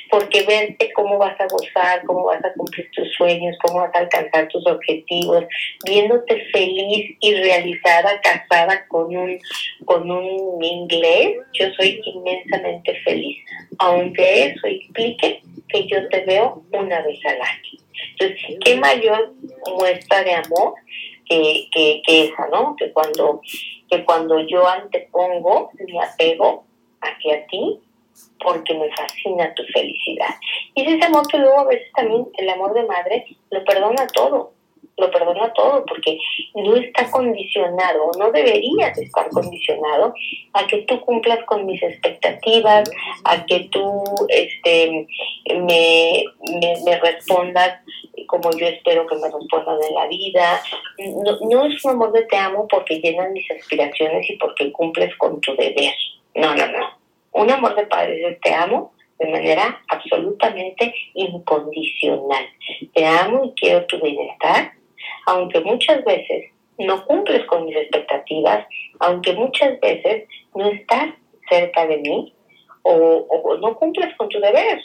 [0.10, 4.00] porque verte cómo vas a gozar, cómo vas a cumplir tus sueños, cómo vas a
[4.00, 5.46] alcanzar tus objetivos,
[5.86, 9.40] viéndote feliz y realizada, casada con un,
[9.86, 13.38] con un inglés, yo soy inmensamente feliz,
[13.80, 17.86] aunque eso implique que yo te veo una vez al año.
[18.12, 19.34] Entonces, ¿qué mayor
[19.78, 20.76] muestra de amor
[21.28, 22.76] que, que, que esa, no?
[22.78, 23.42] Que cuando,
[23.90, 26.66] que cuando yo antepongo mi apego
[27.02, 27.80] hacia ti,
[28.44, 30.36] porque me fascina tu felicidad.
[30.74, 34.08] Y es ese amor que luego a veces también el amor de madre lo perdona
[34.08, 34.54] todo,
[34.98, 36.18] lo perdona todo, porque
[36.54, 40.14] no está condicionado, no deberías estar condicionado
[40.54, 42.90] a que tú cumplas con mis expectativas,
[43.24, 45.08] a que tú este,
[45.50, 46.24] me,
[46.86, 47.82] me, respondas
[48.28, 50.62] como yo espero que me respondan en la vida.
[51.00, 55.16] No, no es un amor de te amo porque llenan mis aspiraciones y porque cumples
[55.18, 55.94] con tu deber.
[56.36, 57.05] No, no, no
[57.36, 62.46] un amor de padres es te amo de manera absolutamente incondicional.
[62.94, 64.72] Te amo y quiero tu bienestar,
[65.26, 68.66] aunque muchas veces no cumples con mis expectativas,
[69.00, 71.10] aunque muchas veces no estás
[71.50, 72.34] cerca de mí
[72.84, 74.80] o, no cumples con tu deber.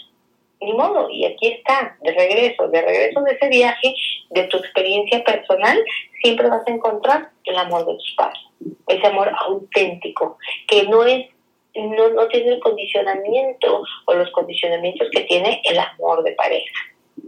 [0.60, 3.94] Ni modo, y aquí está, de regreso, de regreso de ese viaje,
[4.28, 5.82] de tu experiencia personal,
[6.22, 8.42] siempre vas a encontrar el amor de tus padres,
[8.88, 10.36] ese amor auténtico,
[10.68, 11.28] que no es
[11.74, 16.80] no, no tiene el condicionamiento o los condicionamientos que tiene el amor de pareja,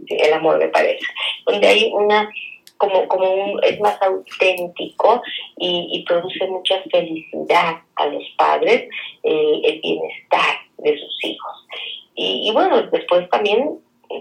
[0.07, 1.13] el amor de pareja,
[1.45, 2.29] donde hay una
[2.77, 5.21] como, como es más auténtico
[5.57, 8.89] y, produce mucha felicidad a los padres,
[9.23, 11.67] el bienestar de sus hijos.
[12.15, 13.79] Y, y, bueno, después también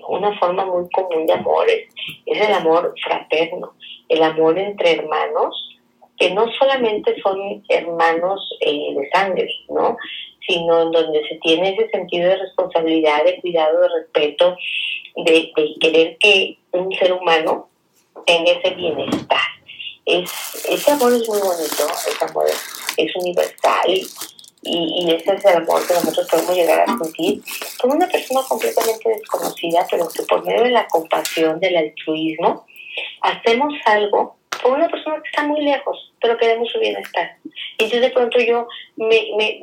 [0.09, 1.87] una forma muy común de amor es,
[2.27, 3.75] el amor fraterno,
[4.09, 5.81] el amor entre hermanos,
[6.19, 9.97] que no solamente son hermanos eh, de sangre, ¿no?
[10.47, 14.57] sino en donde se tiene ese sentido de responsabilidad, de cuidado, de respeto,
[15.17, 17.69] de, querer que un ser humano
[18.27, 19.41] tenga ese bienestar.
[20.05, 22.47] Es, ese amor es muy bonito, ese amor
[22.97, 24.05] es, universal y,
[24.65, 27.41] y, ese es el amor que nosotros podemos llegar a sentir
[27.81, 32.67] con una persona completamente desconocida, pero que por medio de la compasión, del altruismo,
[33.21, 37.37] hacemos algo por una persona que está muy lejos, pero queremos su bienestar.
[37.73, 39.61] Entonces de pronto yo me, me,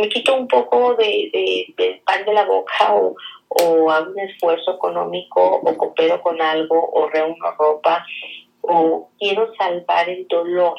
[0.00, 3.16] me quito un poco de, de, pan de la boca o,
[3.48, 8.06] o hago un esfuerzo económico o coopero con algo o reúno ropa
[8.62, 10.74] o quiero salvar el dolor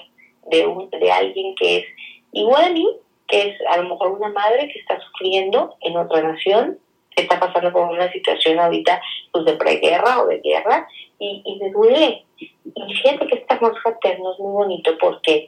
[0.47, 1.85] de, un, de alguien que es
[2.31, 2.87] igual a mí,
[3.27, 6.79] que es a lo mejor una madre que está sufriendo en otra nación,
[7.15, 11.59] que está pasando por una situación ahorita pues, de preguerra o de guerra y, y
[11.59, 12.25] me duele.
[12.39, 15.47] Y fíjate que este amor fraterno es muy bonito porque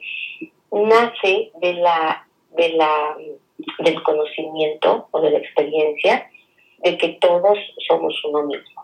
[0.70, 3.16] nace de la, de la,
[3.78, 6.30] del conocimiento o de la experiencia
[6.78, 8.82] de que todos somos uno mismo.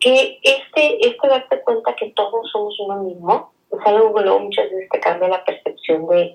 [0.00, 4.70] Que este, este darte cuenta que todos somos uno mismo es algo que luego muchas
[4.70, 6.34] veces te cambia la percepción de,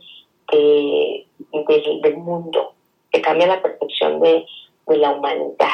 [0.52, 2.74] del mundo,
[3.12, 4.46] te cambia la percepción de,
[4.88, 5.68] de la humanidad.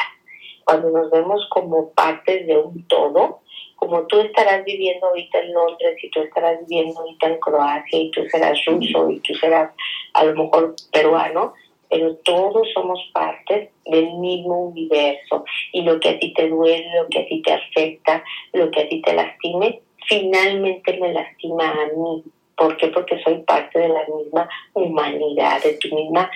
[0.63, 3.41] Cuando nos vemos como partes de un todo,
[3.81, 8.11] como tú estarás viviendo ahorita en Londres y tú estarás viviendo ahorita en Croacia y
[8.11, 9.71] tú serás ruso y tú serás
[10.13, 11.55] a lo mejor peruano,
[11.89, 17.07] pero todos somos partes del mismo universo y lo que a ti te duele, lo
[17.07, 21.87] que a ti te afecta, lo que a ti te lastime, finalmente me lastima a
[21.97, 22.23] mí.
[22.55, 22.89] ¿Por qué?
[22.89, 26.29] Porque soy parte de la misma humanidad, de tu misma,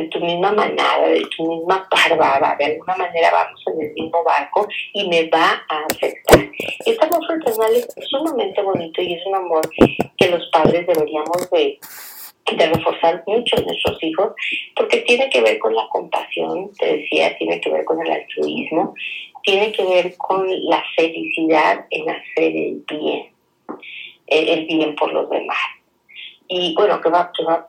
[0.00, 2.56] de tu misma manada, de tu misma parvada.
[2.58, 6.48] De alguna manera vamos en el mismo barco y me va a afectar.
[6.86, 9.62] Este amor fraternal es sumamente bonito y es un amor
[10.16, 11.78] que los padres deberíamos de
[12.56, 14.32] de reforzar mucho a nuestros hijos,
[14.76, 18.94] porque tiene que ver con la compasión, te decía, tiene que ver con el altruismo,
[19.42, 23.30] tiene que ver con la felicidad en hacer el bien,
[24.26, 25.58] el bien por los demás.
[26.52, 27.68] Y bueno, que, va, que va,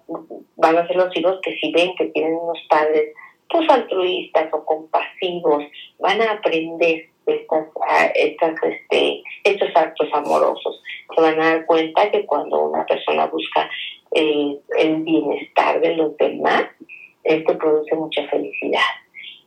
[0.57, 3.13] van a ser los hijos que si ven que tienen unos padres
[3.47, 5.63] pues altruistas o compasivos,
[5.99, 7.09] van a aprender
[8.15, 10.81] estas, este, estos actos amorosos.
[11.13, 13.69] Se van a dar cuenta que cuando una persona busca
[14.11, 16.65] el bienestar de los demás,
[17.23, 18.79] esto produce mucha felicidad.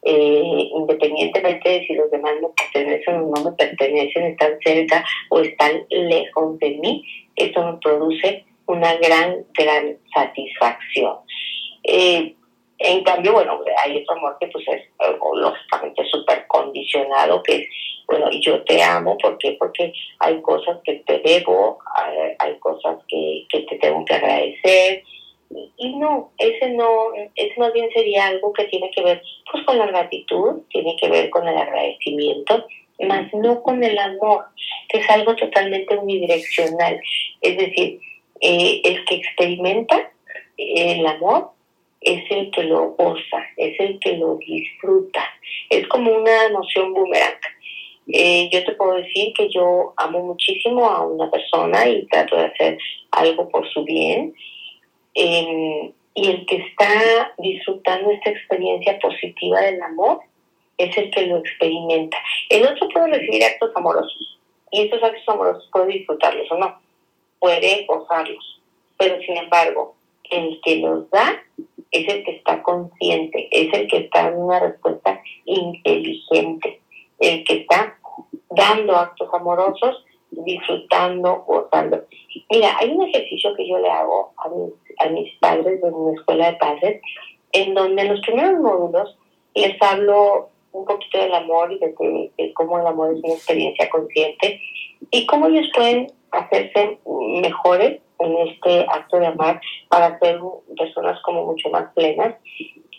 [0.07, 5.41] Eh, independientemente de si los demás me pertenecen o no me pertenecen, están cerca o
[5.41, 7.05] están lejos de mí,
[7.37, 11.19] esto me produce una gran, gran satisfacción.
[11.83, 12.35] Eh,
[12.79, 17.69] en cambio, bueno, hay otro amor que pues es lógicamente súper condicionado, que es,
[18.07, 19.57] bueno, yo te amo, ¿por qué?
[19.59, 21.79] Porque hay cosas que te debo,
[22.39, 25.03] hay, cosas que, que, te tengo que agradecer,
[25.77, 29.79] y, no, ese no, es más bien sería algo que tiene que ver pues con
[29.79, 32.67] la gratitud, tiene que ver con el agradecimiento,
[33.01, 34.47] más no con el amor,
[34.89, 37.01] que es algo totalmente unidireccional.
[37.41, 38.01] Es decir,
[38.41, 40.11] eh, el que experimenta
[40.57, 41.51] el amor
[42.01, 45.25] es el que lo goza, es el que lo disfruta.
[45.71, 47.35] Es como una noción boomerang.
[48.07, 52.45] Eh, yo te puedo decir que yo amo muchísimo a una persona y trato de
[52.45, 52.79] hacer
[53.13, 54.35] algo por su bien.
[55.15, 60.21] Em, y el que está disfrutando esta experiencia positiva del amor
[60.77, 62.19] es el que lo experimenta.
[62.51, 64.39] El otro puede recibir actos amorosos
[64.71, 66.79] y estos actos amorosos puede disfrutarlos o no,
[67.45, 68.63] puede gozarlos,
[68.97, 69.95] pero sin embargo,
[70.31, 71.43] el que los da
[71.91, 76.81] es el que está consciente, es el que está dando una respuesta inteligente,
[77.19, 77.99] el que está
[78.49, 82.03] dando actos amorosos, disfrutando, gozando.
[82.49, 86.57] Mira, hay un ejercicio que yo le hago a mis, padres de mi escuela de
[86.57, 87.03] padres,
[87.53, 89.19] en donde en los primeros módulos
[89.55, 93.91] les hablo un poquito del amor y de, de cómo el amor es una experiencia
[93.91, 94.63] consciente
[95.11, 96.99] y cómo ellos pueden hacerse
[97.43, 100.41] mejores en este acto de amar para ser
[100.77, 102.35] personas como mucho más plenas.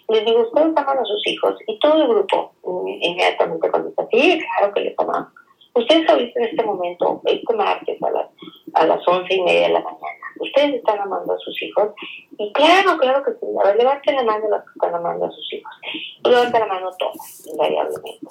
[0.07, 2.53] Les digo, ustedes aman a sus hijos y todo el grupo
[3.01, 5.29] inmediatamente contesta, sí, claro que les amamos.
[5.73, 8.27] Ustedes ahorita en este momento, este martes a las,
[8.75, 11.89] a las once y media de la mañana, ustedes están amando a sus hijos.
[12.37, 13.45] Y claro, claro que sí.
[13.61, 15.73] A ver, levanten la mano los que están amando a sus hijos.
[16.23, 18.27] Levanten la mano todos, invariablemente.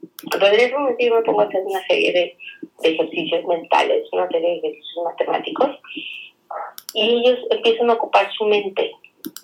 [0.00, 2.36] Yo me pongo a hacer una serie de,
[2.82, 5.70] de ejercicios mentales, una serie de ejercicios matemáticos,
[6.94, 8.92] y ellos empiezan a ocupar su mente.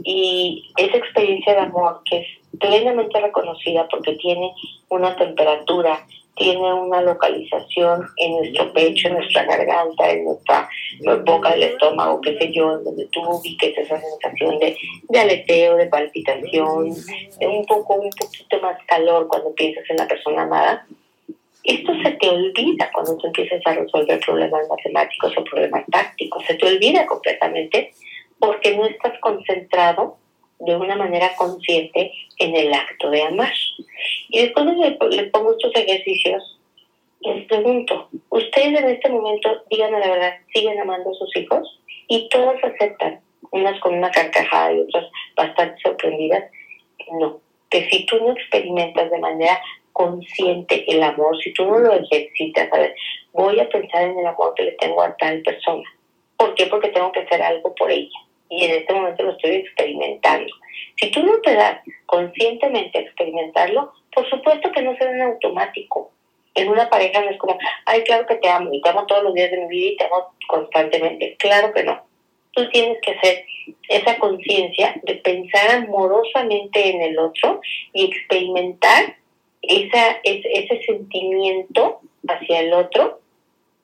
[0.05, 2.26] Y esa experiencia de amor, que es
[2.59, 4.53] plenamente reconocida porque tiene
[4.88, 10.68] una temperatura, tiene una localización en nuestro pecho, en nuestra garganta, en nuestra
[11.24, 14.76] boca del estómago, qué sé yo, donde tú ubiques esa sensación de,
[15.09, 16.95] de aleteo, de palpitación,
[17.39, 20.87] de un poco, un poquito más calor cuando piensas en la persona amada.
[21.64, 26.55] Esto se te olvida cuando tú empiezas a resolver problemas matemáticos o problemas tácticos, se
[26.55, 27.93] te olvida completamente
[28.39, 30.16] porque no estás concentrado
[30.64, 33.52] de una manera consciente en el acto de amar.
[34.28, 34.66] Y después
[35.10, 36.58] les, pongo estos ejercicios,
[37.20, 41.80] les pregunto, ¿ustedes en este momento, díganme la verdad, siguen amando a sus hijos?
[42.08, 45.06] Y todos aceptan, unas con una carcajada y otras
[45.36, 46.44] bastante sorprendidas,
[47.18, 49.60] no, que si tú no experimentas de manera
[49.92, 52.94] consciente el amor, si tú no lo ejercitas, a ver,
[53.32, 55.88] voy a pensar en el amor que le tengo a tal persona.
[56.36, 56.66] ¿Por qué?
[56.66, 58.18] Porque tengo que hacer algo por ella
[58.53, 60.55] y en este momento lo estoy experimentando.
[61.00, 66.11] Si tú no te das conscientemente a experimentarlo, por supuesto que no será en automático.
[66.55, 69.24] En una pareja no es como, ay, claro que te amo y te amo todos
[69.24, 71.34] los días de mi vida y te amo constantemente.
[71.38, 72.03] Claro que no.
[72.53, 73.46] Tú tienes que hacer
[73.88, 77.62] esa conciencia de pensar amorosamente en el otro
[77.94, 79.16] y experimentar
[79.62, 83.20] esa, ese sentimiento hacia el otro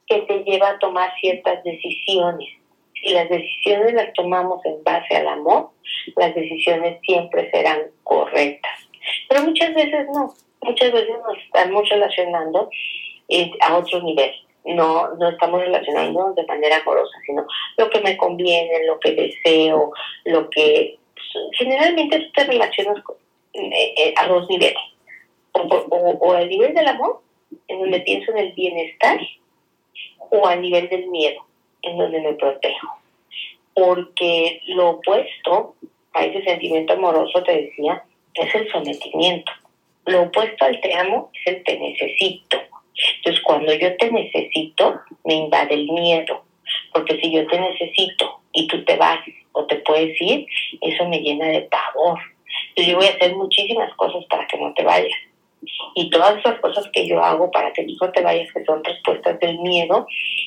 [0.07, 2.58] que te lleva a tomar ciertas decisiones
[3.01, 5.71] si las decisiones las tomamos en base al amor,
[6.17, 8.89] las decisiones siempre serán correctas.
[9.29, 12.71] Pero muchas veces no, muchas veces nos estamos relacionando
[13.29, 14.33] eh, a otro nivel.
[14.65, 17.47] No, no estamos relacionándonos de manera amorosa, sino
[17.79, 19.93] lo que me conviene, lo que deseo,
[20.25, 20.99] lo que...
[21.53, 23.03] Generalmente tú te relacionas
[23.55, 24.77] eh, eh, a dos niveles.
[25.53, 27.21] O, o, o al nivel del amor,
[27.69, 29.19] en donde pienso en el bienestar,
[30.31, 31.48] o al nivel del miedo,
[31.83, 32.89] en donde me protejo.
[33.75, 35.77] Porque lo opuesto
[36.13, 38.03] a ese sentimiento amoroso, te decía,
[38.35, 39.53] es el sometimiento.
[40.07, 42.59] Lo opuesto al te amo es el te necesito.
[43.17, 46.43] Entonces, cuando yo te necesito, me invade el miedo.
[46.93, 49.21] Porque si yo te necesito y tú te vas
[49.53, 50.47] o te puedes ir,
[50.81, 52.19] eso me llena de pavor.
[52.71, 55.19] Entonces, yo voy a hacer muchísimas cosas para que no te vayas.
[55.95, 59.39] Y todas esas cosas que yo hago para que no te vayas, que son respuestas
[59.41, 60.07] del miedo,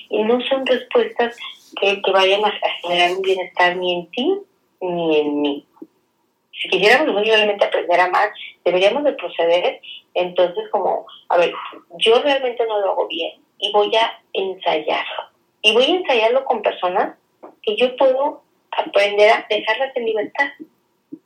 [0.09, 1.37] y no son respuestas
[1.79, 2.51] que, que vayan a
[2.81, 4.39] generar un bienestar ni en ti
[4.81, 5.65] ni en mí.
[6.61, 8.31] Si quisiéramos realmente aprender a amar,
[8.63, 9.81] deberíamos de proceder
[10.13, 11.53] entonces como, a ver,
[11.97, 15.23] yo realmente no lo hago bien y voy a ensayarlo.
[15.61, 17.15] Y voy a ensayarlo con personas
[17.61, 20.49] que yo puedo aprender a dejarlas en libertad.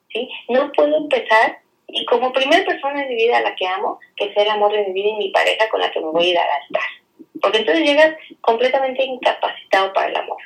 [0.10, 0.30] ¿sí?
[0.50, 4.26] No puedo empezar y como primera persona en mi vida a la que amo, que
[4.26, 6.30] es el amor de mi vida y mi pareja con la que me voy a
[6.30, 6.90] ir a gastar.
[7.42, 10.38] Porque entonces llegas completamente incapacitado para el amor.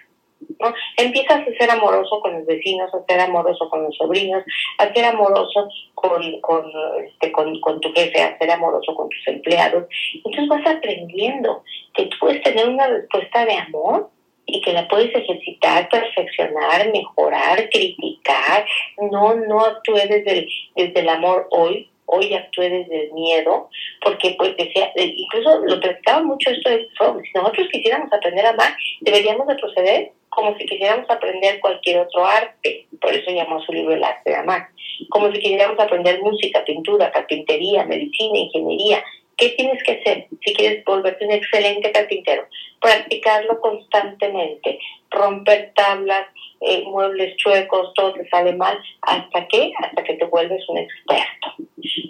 [0.60, 0.74] ¿no?
[0.98, 4.44] Empiezas a ser amoroso con los vecinos, a ser amoroso con los sobrinos,
[4.78, 6.66] a ser amoroso con, con,
[7.06, 9.86] este, con, con tu jefe, a ser amoroso con tus empleados.
[10.16, 11.64] Entonces vas aprendiendo
[11.94, 14.10] que tú puedes tener una respuesta de amor
[14.52, 18.66] y que la puedes ejercitar, perfeccionar, mejorar, criticar.
[19.12, 23.70] No, no actúe desde el, desde el amor hoy, hoy actúe desde el miedo,
[24.02, 28.76] porque pues decía, incluso lo platicaba mucho esto de si nosotros quisiéramos aprender a amar,
[29.02, 33.94] deberíamos de proceder como si quisiéramos aprender cualquier otro arte, por eso llamó su libro
[33.94, 34.68] El arte de amar,
[35.10, 39.04] como si quisiéramos aprender música, pintura, carpintería, medicina, ingeniería,
[39.40, 42.46] ¿Qué tienes que hacer si quieres volverte un excelente carpintero?
[42.82, 44.80] Practicarlo constantemente,
[45.10, 46.28] romper tablas,
[46.60, 48.78] eh, muebles chuecos, todo te sale mal.
[49.02, 49.72] ¿Hasta qué?
[49.82, 51.56] Hasta que te vuelves un experto.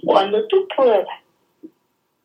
[0.06, 1.08] Cuando tú puedas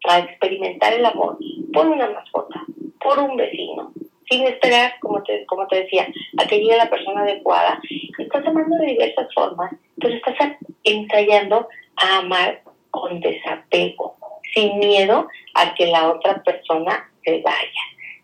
[0.07, 1.39] a experimentar el amor
[1.73, 2.65] por una mascota,
[2.99, 3.93] por un vecino,
[4.31, 7.79] sin esperar, como te, como te decía, a que llegue la persona adecuada,
[8.19, 14.17] estás amando de diversas formas, pero estás ensayando a amar con desapego,
[14.53, 17.83] sin miedo a que la otra persona se vaya,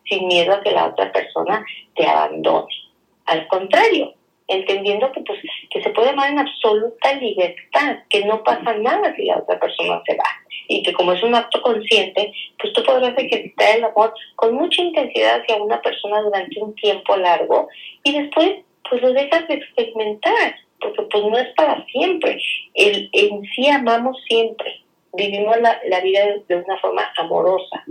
[0.09, 1.65] sin miedo a que la otra persona
[1.95, 2.75] te abandone.
[3.27, 4.15] Al contrario,
[4.51, 5.39] entendiendo que, pues,
[5.71, 10.03] que se puede amar en absoluta libertad, que no pasa nada si la otra persona
[10.05, 10.25] se va.
[10.67, 14.83] Y que como es un acto consciente, pues tú podrás ejercitar el amor con mucha
[14.83, 17.69] intensidad hacia una persona durante un tiempo largo
[18.03, 18.57] y después
[18.89, 22.37] pues lo dejas de experimentar, porque pues no es para siempre.
[22.75, 24.83] El, en sí amamos siempre,
[25.13, 27.85] vivimos la, la vida de, una forma amorosa,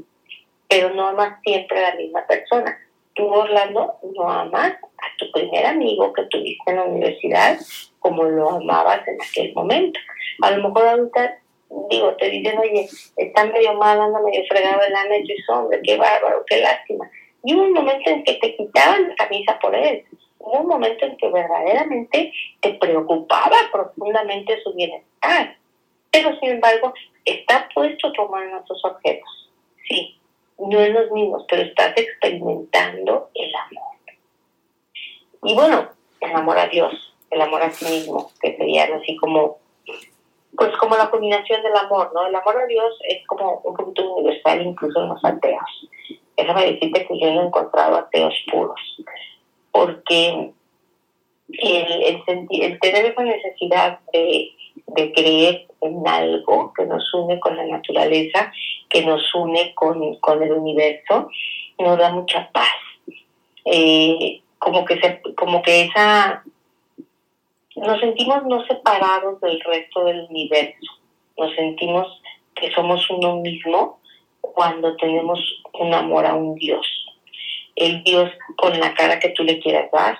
[0.67, 2.77] pero no amas siempre a la misma persona.
[3.15, 7.57] tú, Orlando, no amas a tu primer amigo que tuviste en la universidad
[7.99, 9.99] como lo amabas en aquel momento.
[10.41, 11.37] A lo mejor ahorita,
[11.89, 15.97] digo, te dicen, oye, está medio mal, anda medio fregado el año, y hombre, qué
[15.97, 17.09] bárbaro, qué lástima.
[17.43, 20.03] Y hubo un momento en que te quitaban la camisa por él.
[20.39, 25.58] Hubo un momento en que verdaderamente te preocupaba profundamente su bienestar.
[26.11, 26.93] Pero sin embargo,
[27.25, 29.49] está puesto tu mano en esos objetos.
[29.87, 30.19] Sí,
[30.57, 33.89] no en los mismos, pero estás experimentando el amor.
[35.43, 35.89] Y bueno,
[36.19, 39.57] el amor a Dios, el amor a sí mismo, que sería así como,
[40.57, 42.27] pues como la combinación del amor, ¿no?
[42.27, 45.89] El amor a Dios es como un poquito universal incluso en los ateos.
[46.35, 48.79] Déjame decirte que yo no he encontrado ateos puros,
[49.71, 50.51] porque
[51.47, 54.51] el, el, el tener esa necesidad de,
[54.95, 58.51] de creer en algo que nos une con la naturaleza,
[58.89, 61.29] que nos une con, con el universo,
[61.77, 62.67] nos da mucha paz.
[63.65, 66.43] Eh, como que se, como que esa
[67.75, 70.99] nos sentimos no separados del resto del universo,
[71.37, 72.21] nos sentimos
[72.55, 73.99] que somos uno mismo
[74.41, 75.39] cuando tenemos
[75.73, 76.85] un amor a un Dios.
[77.75, 80.19] El Dios con la cara que tú le quieras dar,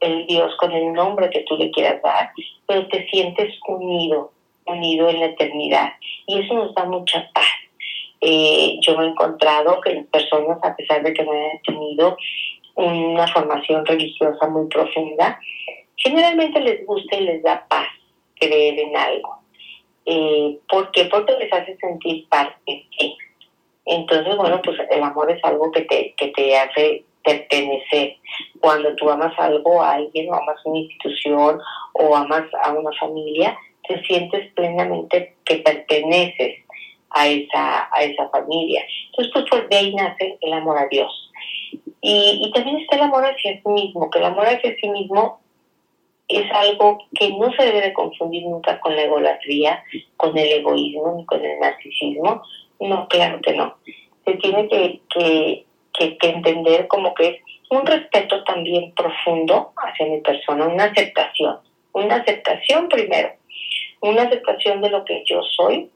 [0.00, 2.30] el Dios con el nombre que tú le quieras dar,
[2.66, 4.32] pero te sientes unido,
[4.66, 5.92] unido en la eternidad.
[6.26, 7.44] Y eso nos da mucha paz.
[8.20, 12.16] Eh, yo me he encontrado que las personas, a pesar de que no hayan tenido
[12.74, 15.40] una formación religiosa muy profunda,
[15.96, 17.88] generalmente les gusta y les da paz
[18.38, 19.38] creer en algo.
[20.06, 21.04] Eh, ¿Por qué?
[21.06, 23.16] Porque les hace sentir parte de ti.
[23.84, 28.16] Entonces, bueno, pues el amor es algo que te, que te hace pertenecer.
[28.60, 31.60] Cuando tú amas algo a alguien, o amas una institución,
[31.92, 33.56] o amas a una familia,
[33.86, 36.64] te sientes plenamente que perteneces
[37.10, 38.82] a esa, a esa familia.
[39.10, 41.10] Entonces, pues de ahí nace el amor a Dios.
[42.00, 45.40] Y, también está el amor hacia sí mismo, que el amor hacia sí mismo
[46.28, 49.82] es algo que no se debe de confundir nunca con la egolatría,
[50.16, 52.42] con el egoísmo ni con el narcisismo.
[52.80, 53.74] No, claro que no.
[54.24, 55.64] Se tiene que,
[55.98, 57.40] que, entender como que es
[57.70, 61.58] un respeto también profundo hacia mi persona, una aceptación,
[61.92, 63.30] una aceptación primero,
[64.00, 65.90] una aceptación de lo que yo soy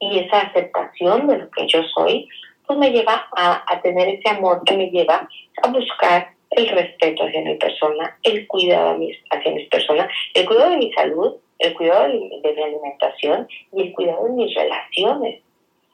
[0.00, 2.28] y esa aceptación de lo que yo soy
[2.66, 5.26] pues me lleva a, a tener ese amor que me lleva
[5.62, 8.98] a buscar el respeto hacia mi persona, el cuidado
[9.30, 13.92] hacia mis personas, el cuidado de mi salud, el cuidado de, mi alimentación y el
[13.92, 15.42] cuidado de mis relaciones.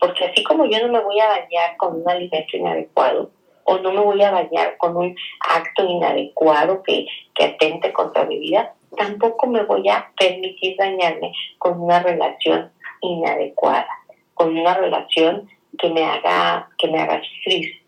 [0.05, 3.31] Porque así como yo no me voy a dañar con un alimento inadecuado,
[3.65, 7.07] o no me voy a dañar con un acto inadecuado que,
[7.43, 13.89] atente contra mi vida, tampoco me voy a permitir dañarme con una relación inadecuada,
[14.35, 15.49] con una relación
[15.79, 17.81] que me haga, que me haga sufrir.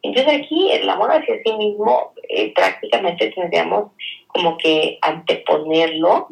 [0.00, 3.92] Entonces aquí el amor hacia sí mismo eh, prácticamente tendríamos
[4.28, 6.28] como que anteponerlo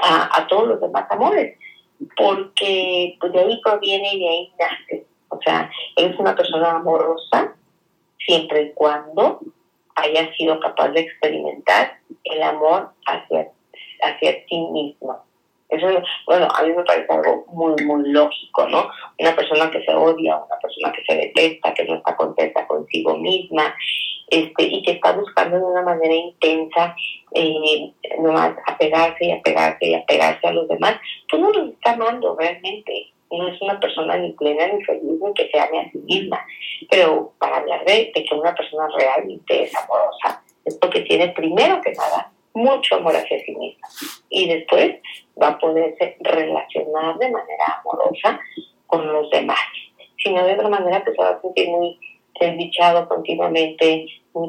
[0.00, 1.58] a, todos los demás amores,
[2.16, 5.06] porque pues, de ahí proviene y de ahí nace.
[5.28, 7.54] O sea, eres una persona amorosa
[8.18, 9.40] siempre y cuando
[9.94, 13.48] haya sido capaz de experimentar el amor hacia,
[14.02, 15.24] hacia ti mismo.
[15.68, 15.86] Eso,
[16.26, 18.90] bueno, a mí me parece algo muy, muy lógico, ¿no?
[19.18, 23.16] Una persona que se odia, una persona que se detesta, que no está contenta consigo
[23.16, 23.74] misma,
[24.32, 26.96] este, y que está buscando de una manera intensa
[27.34, 30.96] eh, nomás apegarse y apegarse y apegarse a los demás,
[31.28, 33.12] pues no los está amando realmente.
[33.30, 36.46] No es una persona ni plena ni feliz ni que se ame a sí misma.
[36.90, 41.82] Pero para hablar de, de que una persona realmente es amorosa, es porque tiene primero
[41.82, 43.86] que nada mucho amor hacia sí misma.
[44.30, 44.96] Y después
[45.40, 48.40] va a poderse relacionar de manera amorosa
[48.86, 49.60] con los demás.
[50.16, 51.98] Si no, de otra manera, pues se va a sentir muy
[52.40, 54.06] desdichado continuamente,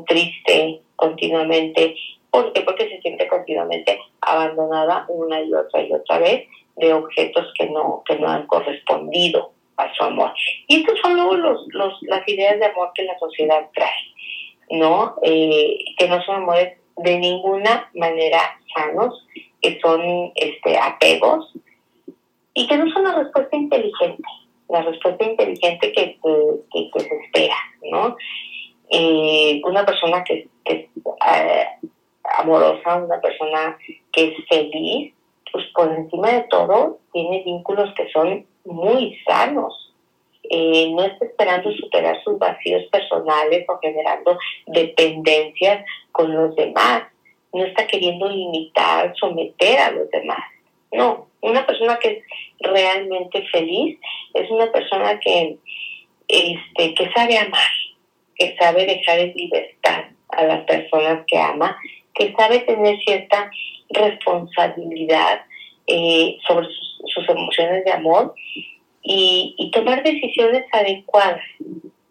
[0.07, 1.95] triste continuamente.
[2.29, 2.61] ¿Por qué?
[2.61, 8.03] Porque se siente continuamente abandonada una y otra y otra vez de objetos que no,
[8.05, 10.33] que no han correspondido a su amor.
[10.67, 15.15] Y estos son luego los, los, las ideas de amor que la sociedad trae, ¿no?
[15.23, 18.39] Eh, que no son amores de ninguna manera
[18.75, 19.25] sanos,
[19.61, 21.53] que son este, apegos
[22.53, 24.23] y que no son la respuesta inteligente,
[24.69, 26.17] la respuesta inteligente que,
[26.71, 27.55] que, se espera,
[27.91, 28.15] ¿no?
[28.89, 31.67] Eh, una persona que, es eh,
[32.39, 33.77] amorosa, una persona
[34.11, 35.13] que es feliz,
[35.51, 39.93] pues por encima de todo tiene vínculos que son muy sanos.
[40.49, 47.03] Eh, no está esperando superar sus vacíos personales o generando dependencias con los demás.
[47.53, 50.43] No está queriendo limitar, someter a los demás.
[50.91, 52.23] No, una persona que es
[52.59, 53.99] realmente feliz
[54.33, 55.57] es una persona que,
[56.27, 57.71] este, que sabe amar,
[58.43, 61.77] que sabe dejar en libertad a las personas que ama,
[62.13, 63.49] que sabe tener cierta
[63.89, 65.41] responsabilidad
[65.87, 66.67] eh, sobre
[67.05, 68.33] sus, emociones de amor
[69.01, 71.41] y, tomar decisiones adecuadas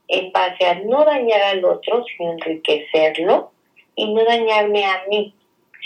[0.08, 3.52] en base a no dañar al otro, sino enriquecerlo,
[3.94, 5.34] y no dañarme a mí,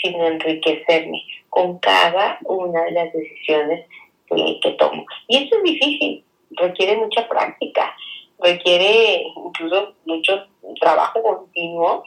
[0.01, 3.85] sino enriquecerme con cada una de las decisiones
[4.29, 5.05] que, que tomo.
[5.27, 7.93] Y eso es difícil, requiere mucha práctica,
[8.39, 10.45] requiere incluso mucho
[10.79, 12.03] trabajo continuo,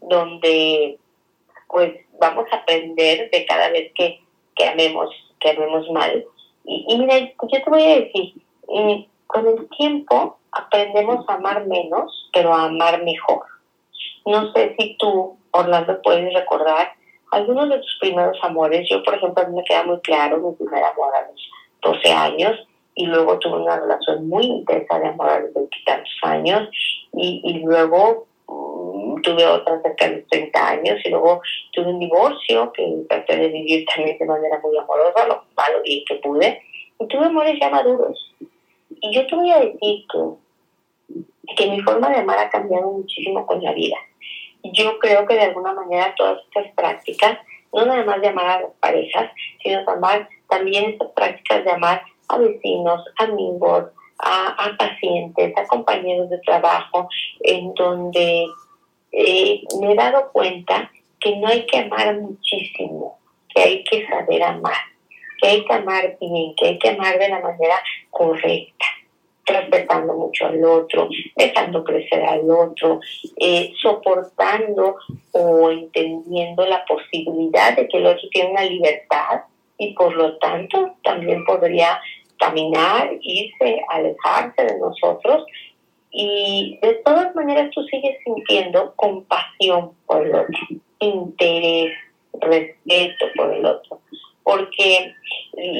[0.00, 0.98] donde
[1.68, 4.20] pues vamos a aprender de cada vez que,
[4.54, 5.10] que amemos,
[5.40, 6.24] que amemos mal.
[6.64, 8.34] Y, y mira, yo te voy a decir,
[8.68, 13.40] eh, con el tiempo aprendemos a amar menos, pero a amar mejor.
[14.26, 16.92] No sé si tú, Orlando, puedes recordar
[17.32, 18.86] algunos de tus primeros amores.
[18.88, 22.12] Yo, por ejemplo, a mí me queda muy claro mi primer amor a los 12
[22.12, 25.72] años y luego tuve una relación muy intensa de amor a los 20
[26.22, 26.68] años
[27.14, 31.40] y, y luego mm, tuve otra cerca de los 30 años y luego
[31.72, 36.04] tuve un divorcio que traté de vivir también de manera muy amorosa, lo malo bien
[36.06, 36.62] que pude
[36.98, 38.34] y tuve amores ya maduros.
[38.90, 43.46] Y yo te voy a decir que, que mi forma de amar ha cambiado muchísimo
[43.46, 43.96] con la vida.
[44.62, 47.38] Yo creo que de alguna manera todas estas prácticas,
[47.72, 49.32] no nada más de amar a las parejas,
[49.62, 52.02] sino amar también estas prácticas de amar
[52.32, 53.84] a vecinos, amigos,
[54.18, 57.08] a, pacientes, a compañeros de trabajo,
[57.40, 58.46] en donde
[59.12, 63.18] eh, me he dado cuenta que no hay que amar muchísimo,
[63.54, 64.76] que hay que saber amar,
[65.40, 67.80] que hay que amar bien, que hay que amar de la manera
[68.10, 68.86] correcta
[69.44, 73.00] respetando mucho al otro, dejando crecer al otro,
[73.36, 74.96] eh, soportando
[75.32, 79.42] o entendiendo la posibilidad de que el otro tiene una libertad
[79.78, 82.00] y por lo tanto también podría
[82.42, 85.44] caminar, irse, alejarse de nosotros
[86.10, 90.58] y de todas maneras tú sigues sintiendo compasión por el otro,
[90.98, 91.92] interés,
[92.40, 94.00] respeto por el otro,
[94.42, 95.14] porque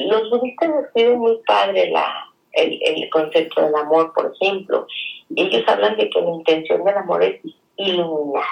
[0.07, 4.87] los budistas describen muy padre la, el, concepto del amor, por ejemplo.
[5.35, 7.39] Ellos hablan de que la intención del amor es
[7.77, 8.43] iluminar.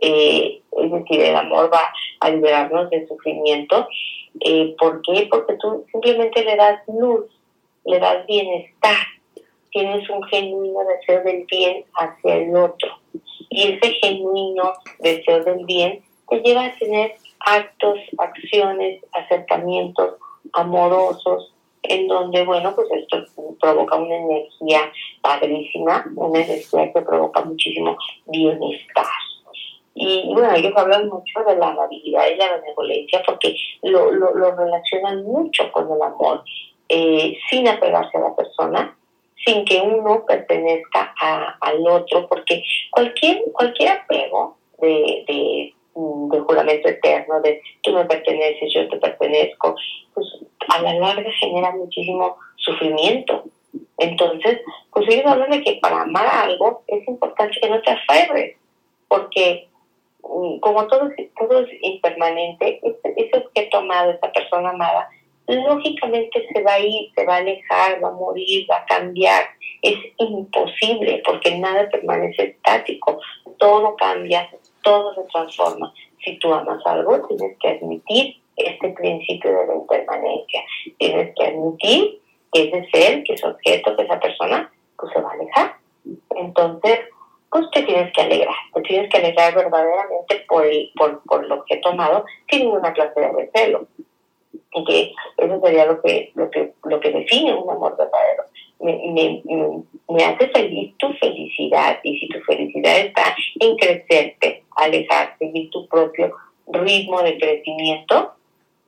[0.00, 3.88] Eh, es decir, el amor va a liberarnos del sufrimiento.
[4.40, 5.28] Eh, ¿Por qué?
[5.30, 7.26] Porque tú simplemente le das luz,
[7.84, 8.96] le das bienestar,
[9.70, 12.90] tienes un genuino deseo del bien hacia el otro.
[13.50, 20.14] Y ese genuino deseo del bien te lleva a tener actos, acciones, acercamientos
[20.52, 23.24] amorosos, en donde, bueno, pues esto
[23.60, 29.06] provoca una energía padrísima, una energía que provoca muchísimo bienestar.
[30.00, 35.24] Y bueno, ellos hablan mucho de la amabilidad y la benevolencia porque lo, lo, relacionan
[35.24, 36.44] mucho con el amor,
[36.88, 38.96] eh, sin apegarse a la persona,
[39.44, 46.88] sin que uno pertenezca a, al otro, porque cualquier, cualquier apego de, de, de juramento
[46.88, 49.74] eterno, de tú me perteneces, yo te pertenezco,
[50.14, 50.26] pues
[50.68, 53.42] a la larga genera muchísimo sufrimiento.
[53.98, 54.60] Entonces,
[54.92, 58.56] pues ellos hablan de que para amar algo es importante que no te aferres,
[59.08, 59.67] porque
[60.60, 62.80] como todo, todo es impermanente,
[63.16, 65.08] ese, objeto amado, esa persona amada,
[65.46, 69.44] lógicamente se va a ir, se va a alejar, va a morir, va a cambiar.
[69.80, 73.20] Es imposible porque nada permanece estático,
[73.58, 74.48] todo cambia,
[74.82, 75.92] todo se transforma.
[76.24, 80.62] Si tú amas algo, tienes que admitir este principio de la impermanencia.
[80.98, 82.20] Tienes que admitir
[82.52, 85.76] que ese ser, que ese objeto, que esa persona, pues se va a alejar.
[86.36, 87.00] Entonces,
[87.50, 91.64] pues te tienes que alegrar, te tienes que alegrar verdaderamente por, el, por, por lo
[91.64, 93.86] que he tomado sin ninguna clase de recelo.
[94.72, 98.44] Y que eso sería lo que, lo que, lo que define un amor verdadero.
[98.80, 99.42] Me, me,
[100.08, 105.88] me, hace feliz tu felicidad y si tu felicidad está en crecerte, alejarte, seguir tu
[105.88, 106.32] propio
[106.68, 108.34] ritmo de crecimiento,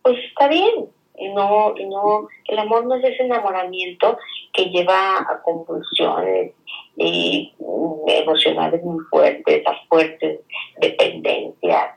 [0.03, 0.87] pues está bien.
[1.35, 4.17] No, no, el amor no es ese enamoramiento
[4.53, 6.53] que lleva a convulsiones
[6.97, 10.41] y mm, emocionales muy fuertes, a fuertes
[10.79, 11.95] dependencias,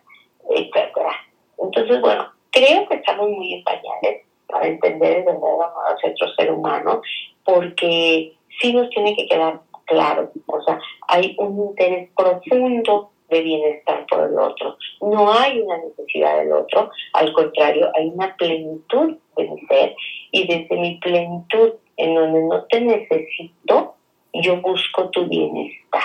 [0.49, 1.16] etcétera.
[1.57, 6.51] Entonces, bueno, creo que estamos muy en para entender el verdadero amor hacia otro ser
[6.51, 7.01] humano,
[7.43, 14.05] porque sí nos tiene que quedar claro, o sea, hay un interés profundo de bienestar
[14.07, 14.78] por el otro.
[15.12, 19.95] No hay una necesidad del otro, al contrario, hay una plenitud de mi ser
[20.32, 23.95] y desde mi plenitud en donde no te necesito,
[24.34, 26.01] yo busco tu bienestar.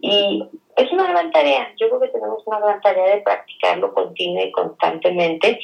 [0.00, 0.46] Y
[0.76, 4.52] es una gran tarea, yo creo que tenemos una gran tarea de practicarlo continua y
[4.52, 5.58] constantemente.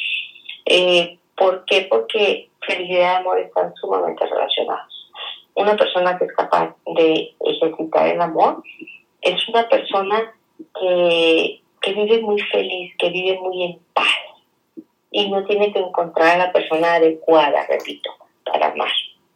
[0.64, 1.86] Eh, ¿Por qué?
[1.90, 5.10] Porque felicidad y amor están sumamente relacionados.
[5.54, 8.62] Una persona que es capaz de ejercitar el amor
[9.20, 10.32] es una persona
[10.78, 14.06] que, que vive muy feliz, que vive muy en paz
[15.10, 18.10] y no tiene que encontrar a la persona adecuada, repito,
[18.44, 18.88] para amar.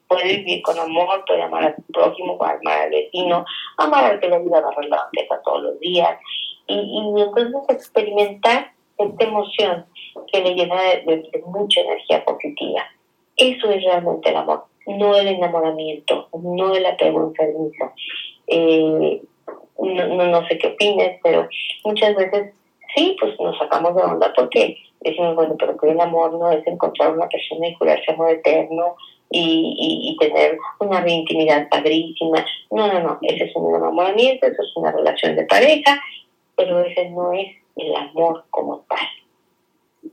[0.07, 3.45] Puede vivir con amor, puede amar a su prójimo, puede amar al vecino,
[3.79, 6.19] amar al que le ayuda a barrer la banqueta todos los días.
[6.67, 9.87] Y, y entonces experimentar esta emoción
[10.33, 12.85] que le llena de, mucha energía positiva.
[13.37, 17.93] Eso es realmente el amor, no el enamoramiento, no el apego enfermizo.
[18.47, 19.23] Eh,
[19.79, 21.49] no, no, sé qué opines, pero
[21.85, 22.53] muchas veces
[22.95, 26.67] sí, pues nos sacamos de onda porque decimos, bueno, pero que el amor no es
[26.67, 28.97] encontrar una persona y curarse amor eterno
[29.31, 32.45] y, y, tener una intimidad padrísima.
[32.71, 36.01] No, no, no, ese es un enamoramiento, eso es una relación de pareja,
[36.57, 39.09] pero ese no es el amor como tal.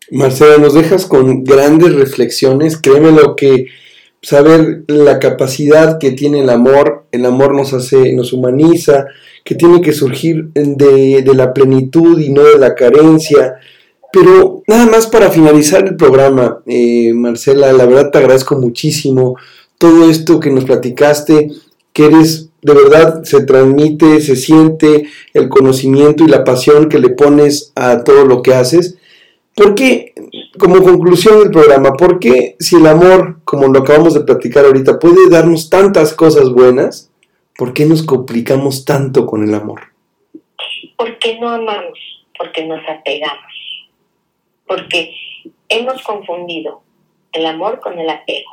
[0.10, 3.68] Marcela, nos dejas con grandes reflexiones, créeme lo que
[4.22, 9.08] saber la capacidad que tiene el amor, el amor nos hace, nos humaniza,
[9.44, 13.56] que tiene que surgir de, de la plenitud y no de la carencia,
[14.12, 19.38] pero nada más para finalizar el programa, eh, Marcela, la verdad te agradezco muchísimo
[19.78, 21.50] todo esto que nos platicaste,
[21.94, 27.10] que eres, de verdad, se transmite, se siente el conocimiento y la pasión que le
[27.10, 28.98] pones a todo lo que haces.
[29.56, 30.14] Porque,
[30.60, 35.00] como conclusión del programa, ¿por qué si el amor, como lo acabamos de platicar ahorita,
[35.00, 37.12] puede darnos tantas cosas buenas,
[37.58, 39.82] ¿por qué nos complicamos tanto con el amor?
[40.98, 42.00] Porque no amamos,
[42.38, 43.52] porque nos apegamos
[44.72, 45.14] porque
[45.68, 46.82] hemos confundido
[47.34, 48.50] el amor con el apego.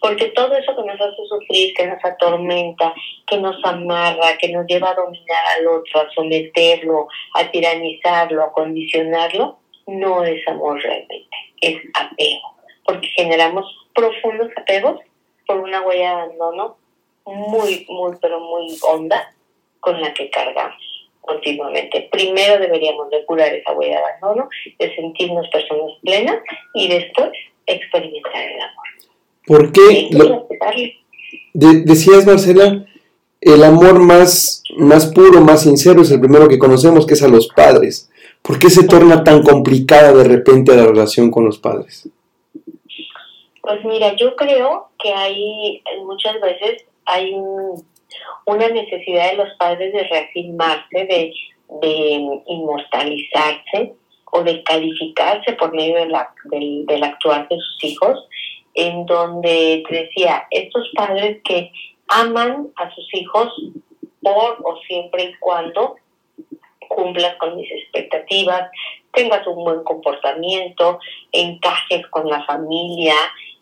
[0.00, 2.94] Porque todo eso que nos hace sufrir, que nos atormenta,
[3.26, 8.52] que nos amarra, que nos lleva a dominar al otro, a someterlo, a tiranizarlo, a
[8.52, 9.58] condicionarlo,
[9.90, 11.28] no es amor realmente,
[11.60, 12.56] es apego.
[12.84, 15.00] Porque generamos profundos apegos
[15.46, 16.76] por una huella de abandono
[17.26, 19.32] muy, muy, pero muy honda
[19.80, 20.78] con la que cargamos
[21.20, 22.08] continuamente.
[22.10, 26.38] Primero deberíamos de curar esa huella de abandono, de sentirnos personas plenas
[26.74, 27.30] y después
[27.66, 28.86] experimentar el amor.
[29.46, 30.08] ¿Por qué?
[31.52, 32.84] decías, Marcela,
[33.40, 37.28] el amor más, más puro, más sincero es el primero que conocemos, que es a
[37.28, 38.10] los padres.
[38.42, 42.08] ¿Por qué se torna tan complicada de repente la relación con los padres?
[43.62, 47.84] Pues mira, yo creo que hay muchas veces hay un
[48.46, 51.32] una necesidad de los padres de reafirmarse, de,
[52.46, 53.94] inmortalizarse
[54.32, 58.28] o de calificarse por medio de la, del, del actuar de sus hijos,
[58.74, 61.70] en donde decía, estos padres que
[62.08, 63.52] aman a sus hijos
[64.20, 65.96] por o siempre y cuando
[66.90, 68.68] cumplas con mis expectativas,
[69.12, 70.98] tengas un buen comportamiento,
[71.32, 73.14] encajes con la familia,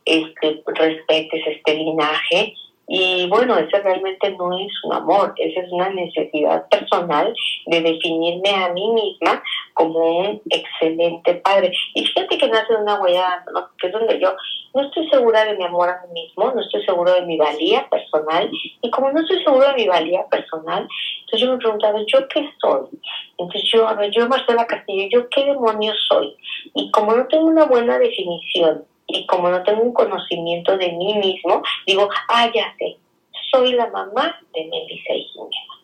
[0.04, 2.54] este, respetes este linaje,
[2.90, 7.34] y bueno, ese realmente no es un amor, esa es una necesidad personal
[7.66, 9.42] de definirme a mí misma
[9.74, 11.70] como un excelente padre.
[11.94, 13.44] Y fíjate que nace de una huella,
[13.78, 14.34] que es donde yo
[14.74, 17.86] no estoy segura de mi amor a mí mismo, no estoy seguro de mi valía
[17.90, 18.50] personal.
[18.80, 20.88] Y como no estoy seguro de mi valía personal,
[21.20, 22.88] entonces yo me preguntaba, ¿yo qué soy?
[23.36, 26.34] Entonces yo, a ver, yo Marcela Castillo, ¿yo qué demonios soy?
[26.74, 31.14] Y como no tengo una buena definición y como no tengo un conocimiento de mí
[31.14, 32.98] mismo, digo, ah, ya sé,
[33.50, 35.78] soy la mamá de Melissa y Jimena.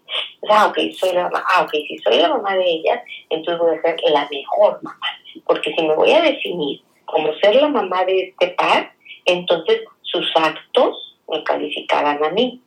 [0.51, 1.43] Ah, ok, soy la mamá.
[1.51, 3.01] Ah, ok, si soy la mamá de ellas,
[3.31, 5.01] entonces voy a ser la mejor mamá.
[5.47, 8.93] Porque si me voy a definir como ser la mamá de este par,
[9.25, 12.61] entonces sus actos me calificarán a mí.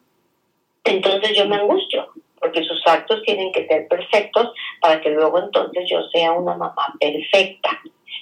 [0.84, 4.52] Entonces yo me angustio, porque sus actos tienen que ser perfectos
[4.82, 7.80] para que luego entonces yo sea una mamá perfecta.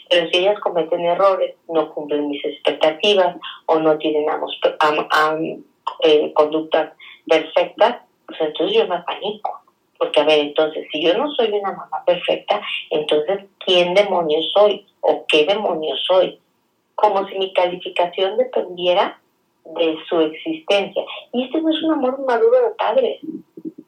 [0.10, 3.36] Pero si ellas cometen errores, no cumplen mis expectativas
[3.66, 4.26] o no tienen
[6.04, 6.94] eh, conductas
[7.28, 7.98] perfectas,
[8.28, 9.62] pues entonces yo me panico.
[9.98, 14.86] Porque, a ver, entonces, si yo no soy una mamá perfecta, entonces, ¿quién demonios soy?
[15.00, 16.40] ¿O qué demonios soy?
[16.96, 19.20] Como si mi calificación dependiera
[19.64, 21.04] de su existencia.
[21.32, 23.20] Y este no es un amor maduro de padres.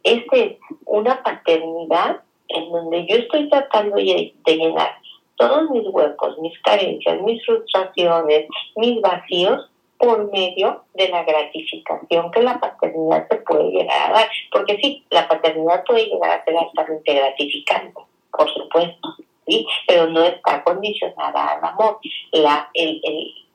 [0.03, 4.95] Este es una paternidad en donde yo estoy tratando de llenar
[5.37, 12.41] todos mis huecos, mis carencias, mis frustraciones, mis vacíos por medio de la gratificación que
[12.41, 14.29] la paternidad se puede llegar a dar.
[14.51, 19.15] Porque sí, la paternidad puede llegar a ser altamente gratificante, por supuesto,
[19.47, 19.65] ¿sí?
[19.87, 21.99] pero no está condicionada al amor.
[22.31, 23.01] La, el,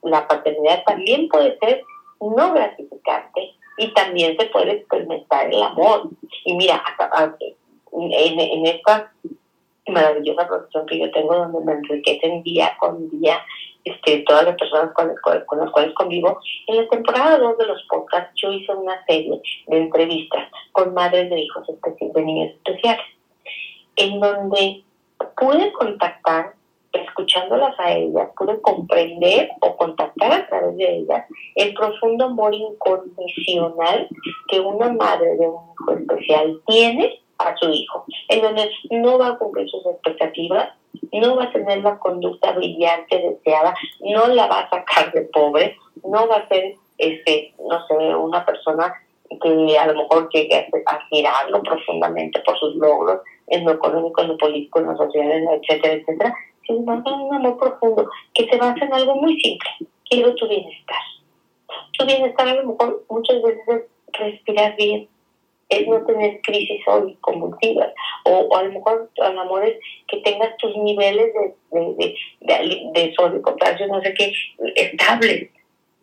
[0.02, 1.84] la paternidad también puede ser
[2.20, 6.08] no gratificante y también se puede experimentar el amor.
[6.44, 6.82] Y mira,
[7.92, 8.66] en, en
[9.88, 13.40] maravillosa profesión que yo tengo donde me enriquecen día con día
[13.84, 15.12] este, todas las personas con,
[15.46, 19.40] con, las cuales convivo, en la temporada 2 de los podcasts yo hice una serie
[19.66, 23.04] de entrevistas con madres de hijos de niños especiales,
[23.96, 24.84] en donde
[25.36, 26.54] pude contactar,
[26.92, 31.24] escuchándolas a ellas, pude comprender o contactar a través de ellas
[31.56, 34.08] el profundo amor incondicional
[34.48, 39.28] que una madre de un hijo especial tiene a su hijo, en donde no va
[39.28, 40.70] a cumplir sus expectativas,
[41.12, 45.76] no va a tener la conducta brillante deseada, no la va a sacar de pobre,
[46.04, 48.94] no va a ser, este, no sé, una persona
[49.40, 54.28] que a lo mejor llegue a admirarlo profundamente por sus logros en lo económico, en
[54.28, 56.34] lo político, en lo social, etcétera, etcétera,
[56.66, 59.70] sino más un amor profundo que se basa en algo muy simple,
[60.08, 60.96] quiero tu bienestar.
[61.98, 63.82] Tu bienestar a lo mejor muchas veces es
[64.18, 65.08] respirar bien,
[65.72, 67.92] es no tener crisis hoy convulsivas,
[68.24, 73.14] o, a lo mejor amor es que tengas tus niveles de, de, de, de, de
[73.14, 74.32] sodio, potasio, no sé qué,
[74.76, 75.50] estables.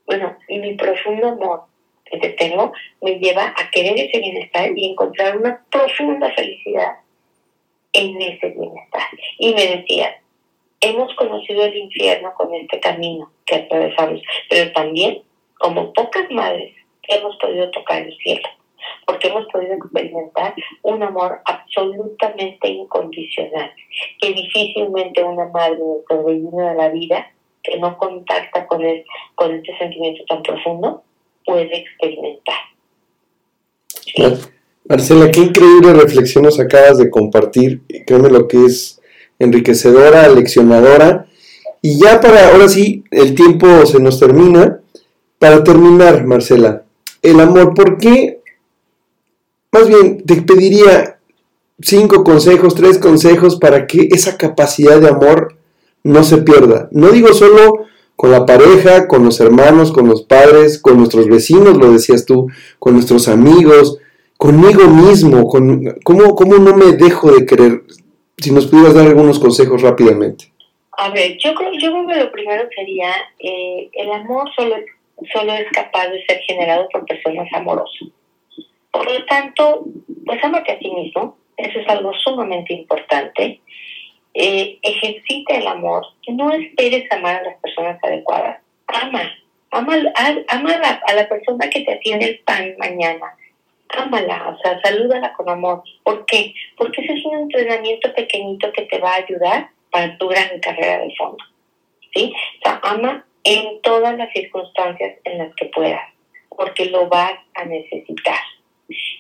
[0.06, 1.62] Bueno, y mi profundo amor
[2.06, 6.98] que te tengo me lleva a querer ese bienestar y encontrar una profunda felicidad
[7.94, 9.04] en ese bienestar.
[9.38, 10.20] Y me decía,
[10.82, 15.22] hemos conocido el infierno con este camino que atravesamos, pero también,
[15.60, 16.74] como pocas madres,
[17.08, 18.50] hemos podido tocar el cielo
[19.10, 20.54] porque hemos podido experimentar
[20.84, 23.72] un amor absolutamente incondicional,
[24.22, 27.26] que difícilmente una madre sobrevino de la vida
[27.64, 29.04] que no contacta con, el,
[29.34, 31.02] con este sentimiento tan profundo
[31.44, 32.56] puede experimentar.
[34.88, 37.82] Marcela, qué increíble reflexión nos acabas de compartir.
[38.06, 39.02] Créeme lo que es
[39.40, 41.26] enriquecedora, leccionadora.
[41.82, 44.82] Y ya para, ahora sí, el tiempo se nos termina.
[45.40, 46.84] Para terminar, Marcela,
[47.22, 48.39] el amor, ¿por qué
[49.72, 51.20] más bien, te pediría
[51.82, 55.58] cinco consejos, tres consejos para que esa capacidad de amor
[56.04, 56.90] no se pierda.
[56.92, 61.78] No digo solo con la pareja, con los hermanos, con los padres, con nuestros vecinos,
[61.78, 62.48] lo decías tú,
[62.80, 64.00] con nuestros amigos,
[64.38, 67.84] conmigo mismo, con cómo, cómo no me dejo de querer.
[68.38, 70.52] Si nos pudieras dar algunos consejos rápidamente.
[70.98, 74.76] A ver, yo creo, yo creo que lo primero sería, eh, el amor solo,
[75.34, 78.10] solo es capaz de ser generado por personas amorosas.
[78.92, 79.86] Por lo tanto,
[80.26, 83.62] pues amate a ti mismo, eso es algo sumamente importante.
[84.34, 89.32] Eh, ejercita el amor, no esperes amar a las personas adecuadas, ama,
[89.72, 89.96] ama,
[90.48, 93.36] ama a, la, persona que te atiende el pan mañana,
[93.90, 95.84] ámala, o sea, salúdala con amor.
[96.04, 96.54] ¿Por qué?
[96.78, 101.00] Porque ese es un entrenamiento pequeñito que te va a ayudar para tu gran carrera
[101.00, 101.44] de fondo.
[102.14, 102.34] ¿Sí?
[102.60, 106.08] O sea, ama en todas las circunstancias en las que puedas,
[106.50, 108.40] porque lo vas a necesitar.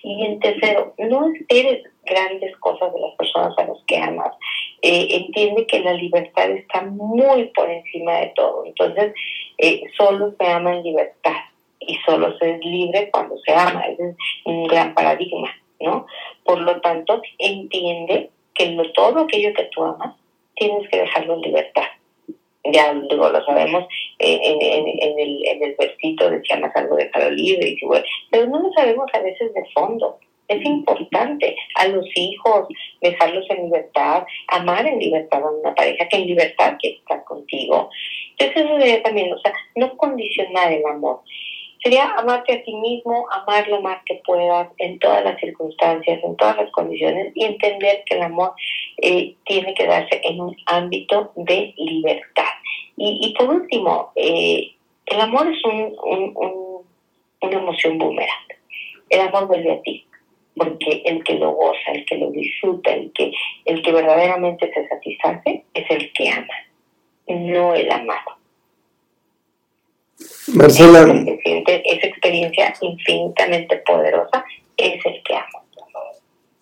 [0.03, 4.35] Y en tercero, no esperes grandes cosas de las personas a las que amas.
[4.81, 8.65] Eh, entiende que la libertad está muy por encima de todo.
[8.65, 9.13] Entonces,
[9.57, 11.37] eh, solo se ama en libertad
[11.79, 13.81] y solo se es libre cuando se ama.
[13.87, 14.15] Ese es
[14.45, 15.49] un gran paradigma,
[15.79, 16.05] ¿no?
[16.43, 20.15] Por lo tanto, entiende que todo aquello que tú amas,
[20.55, 21.83] tienes que dejarlo en libertad
[22.63, 23.85] ya digo, lo sabemos
[24.19, 28.05] eh, en, en, el, en el versito decía más algo de cada libre, y bueno,
[28.31, 30.17] pero no lo sabemos a veces de fondo.
[30.47, 32.67] Es importante a los hijos
[33.01, 37.91] dejarlos en libertad, amar en libertad a una pareja que en libertad quiere estar contigo.
[38.31, 41.21] Entonces eso sería también, o sea, no condicionar el amor.
[41.81, 46.35] Sería amarte a ti mismo, amar lo más que puedas en todas las circunstancias, en
[46.35, 48.53] todas las condiciones y entender que el amor
[49.01, 52.43] eh, tiene que darse en un ámbito de libertad.
[52.97, 54.73] Y, por último, eh,
[55.05, 56.83] el amor es un, un,
[57.41, 58.27] una emoción boomerang.
[59.09, 60.05] El amor vuelve a ti,
[60.55, 63.31] porque el que lo goza, el que lo disfruta, el que,
[63.63, 66.53] el que verdaderamente se satisface, es el que ama,
[67.27, 68.38] no el amado.
[70.53, 71.01] Marcela.
[71.01, 74.43] esa experiencia infinitamente poderosa
[74.77, 75.63] es el que ama.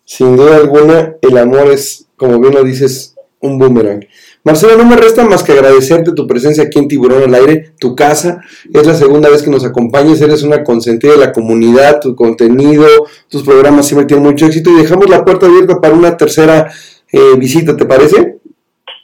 [0.03, 4.07] Sin duda alguna, el amor es, como bien lo dices, un boomerang.
[4.43, 7.95] Marcela, no me resta más que agradecerte tu presencia aquí en Tiburón al Aire, tu
[7.95, 8.41] casa.
[8.73, 12.87] Es la segunda vez que nos acompañas, eres una consentida de la comunidad, tu contenido,
[13.27, 16.71] tus programas siempre tienen mucho éxito y dejamos la puerta abierta para una tercera
[17.11, 18.36] eh, visita, ¿te parece?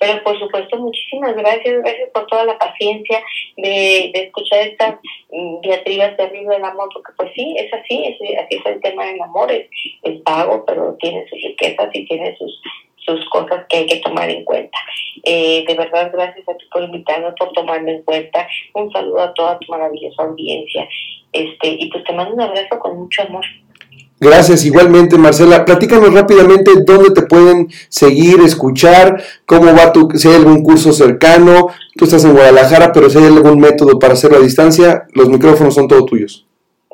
[0.04, 3.24] Pero por supuesto, muchísimas gracias, gracias por toda la paciencia
[3.56, 4.95] de, escuchar estas
[5.32, 9.06] mm, diatribas terribles del amor, porque pues sí, es así, es, así es el tema
[9.06, 9.66] del amor, es,
[10.01, 12.62] es pago, pero tiene sus riquezas y tiene sus
[13.06, 14.78] sus cosas que hay que tomar en cuenta.
[15.24, 18.47] Eh, de verdad, gracias a ti por invitarme, por tomarme en cuenta.
[18.74, 20.88] Un saludo a toda tu maravillosa audiencia.
[21.34, 23.43] Este, y pues te mando un abrazo con mucho amor.
[24.20, 25.66] Gracias, igualmente Marcela.
[25.66, 31.68] Platícanos rápidamente dónde te pueden seguir, escuchar, cómo va tu, si hay algún curso cercano,
[31.97, 35.76] tú estás en Guadalajara, pero si hay algún método para hacerlo a distancia, los micrófonos
[35.76, 36.45] son todos tuyos.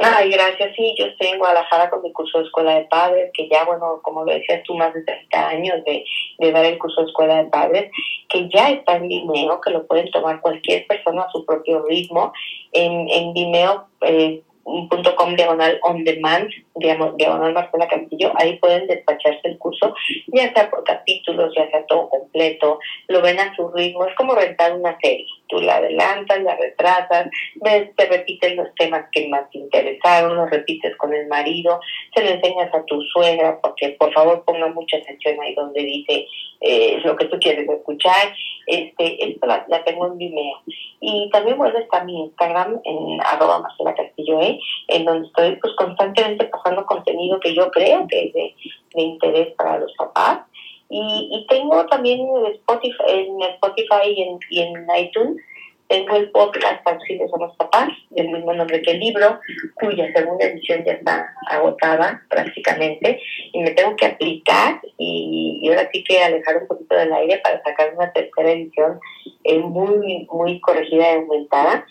[0.01, 0.73] Ay, gracias.
[0.77, 3.99] Sí, yo estoy en Guadalajara con mi curso de Escuela de Padres, que ya, bueno,
[4.01, 6.05] como lo decías tú, más de 30 años de,
[6.37, 7.91] de dar el curso de Escuela de Padres,
[8.29, 12.31] que ya está en Vimeo, que lo pueden tomar cualquier persona a su propio ritmo.
[12.71, 19.57] En, en Vimeo eh, .com diagonal on demand, diagonal Marcela Castillo, ahí pueden despacharse el
[19.57, 19.93] curso,
[20.27, 24.35] ya sea por capítulos, ya sea todo completo, lo ven a su ritmo, es como
[24.35, 29.49] rentar una serie, tú la adelantas, la retrasas, ves, te repites los temas que más
[29.49, 31.79] te interesaron, los repites con el marido,
[32.15, 36.27] se lo enseñas a tu suegra, porque por favor ponga mucha atención ahí donde dice
[36.61, 38.33] eh, lo que tú quieres escuchar,
[38.67, 40.61] este, esto la, tengo en Vimeo.
[41.01, 44.59] Y también bueno está mi Instagram en arroba Marcela Castillo, ¿eh?
[44.87, 48.55] en donde estoy pues constantemente pasando contenido que yo creo que es de,
[48.93, 50.41] interés para los papás.
[50.89, 55.41] Y, y tengo también en Spotify, en Spotify y en, y iTunes
[55.89, 59.39] tengo el podcast Auxilios a los papás, del mismo nombre que el libro,
[59.73, 63.19] cuya segunda edición ya está agotada prácticamente,
[63.51, 67.61] y me tengo que aplicar y, ahora sí que alejar un poquito del aire para
[67.63, 68.99] sacar una tercera edición
[69.43, 71.85] eh, muy, muy corregida y aumentada.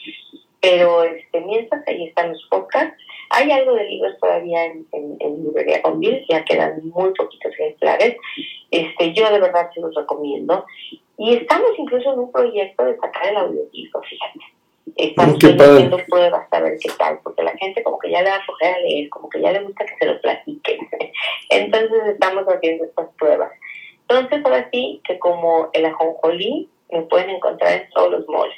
[0.60, 2.96] Pero este, mientras ahí están los podcasts,
[3.30, 8.16] hay algo de libros todavía en, en, Librería Convil, ya quedan muy poquitos ejemplares.
[8.70, 10.64] Este, yo de verdad se los recomiendo.
[11.16, 14.38] Y estamos incluso en un proyecto de sacar el audiolibro, fíjate.
[14.96, 18.36] Estamos haciendo pruebas a ver qué tal, porque la gente como que ya le da
[18.36, 20.88] a leer, como que ya le gusta que se lo platiquen.
[21.50, 23.52] Entonces estamos haciendo estas pruebas.
[24.08, 28.56] Entonces ahora sí que como el ajonjolí me pueden encontrar en todos los moles.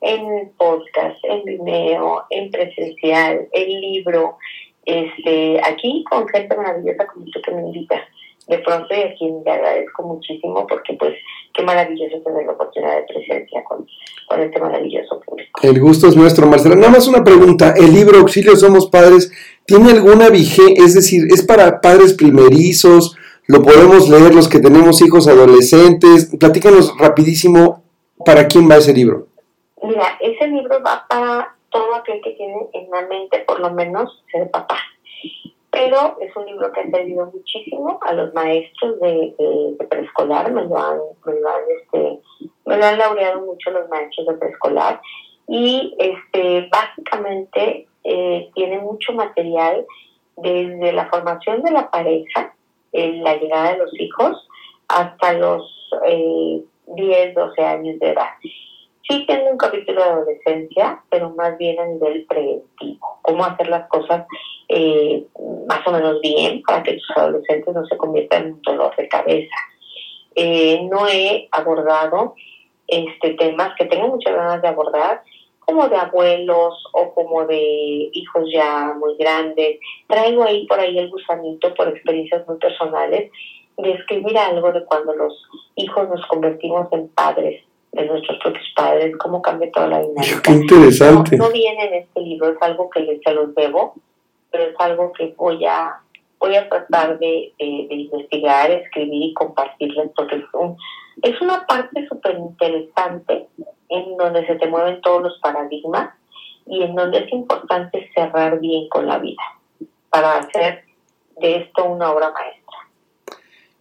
[0.00, 4.36] En podcast, en Vimeo, en presencial, en libro,
[4.84, 8.02] este, aquí con gente maravillosa como tú que me invitas
[8.48, 11.14] de pronto y a quien le agradezco muchísimo porque pues
[11.52, 13.86] qué maravilloso tener la oportunidad de presencia con,
[14.28, 15.60] con este maravilloso público.
[15.62, 16.76] El gusto es nuestro, Marcela.
[16.76, 19.32] Nada más una pregunta, ¿el libro Auxilio Somos Padres
[19.66, 20.84] tiene alguna vigencia?
[20.84, 23.16] Es decir, ¿es para padres primerizos?
[23.48, 26.32] ¿Lo podemos leer los que tenemos hijos adolescentes?
[26.38, 27.82] Platícanos rapidísimo,
[28.24, 29.28] ¿para quién va ese libro?
[29.86, 34.24] Mira, ese libro va para todo aquel que tiene en la mente por lo menos
[34.32, 34.78] ser papá.
[35.70, 38.00] Pero es un libro que ha servido muchísimo.
[38.02, 42.20] A los maestros de, preescolar, me lo, han, me, lo han, este,
[42.64, 45.00] me lo han laureado mucho los maestros de preescolar.
[45.46, 49.86] Y este, básicamente eh, tiene mucho material
[50.36, 52.54] desde la formación de la pareja,
[52.92, 54.48] la llegada de los hijos,
[54.88, 58.30] hasta los eh, 10, 12 años de edad.
[59.08, 63.18] Sí tengo un capítulo de adolescencia, pero más bien a nivel preventivo.
[63.22, 64.26] Cómo hacer las cosas
[64.68, 65.24] eh,
[65.68, 69.08] más o menos bien para que tus adolescentes no se conviertan en un dolor de
[69.08, 69.54] cabeza.
[70.34, 72.34] Eh, no he abordado
[72.88, 75.22] este temas que tengo muchas ganas de abordar,
[75.60, 79.78] como de abuelos o como de hijos ya muy grandes.
[80.08, 83.30] Traigo ahí por ahí el gusanito por experiencias muy personales
[83.76, 85.32] de escribir algo de cuando los
[85.76, 87.65] hijos nos convertimos en padres
[87.96, 90.42] de nuestros propios padres, cómo cambia toda la dinámica.
[90.42, 91.36] Qué interesante.
[91.36, 93.94] No, viene en este libro, es algo que les se los debo,
[94.50, 96.00] pero es algo que voy a
[96.38, 100.44] voy a tratar de, investigar, escribir y compartirles porque es,
[101.22, 103.48] es una parte súper interesante
[103.88, 106.10] en donde se te mueven todos los paradigmas
[106.66, 109.42] y en donde es importante cerrar bien con la vida
[110.10, 110.84] para hacer
[111.38, 112.76] de esto una obra maestra.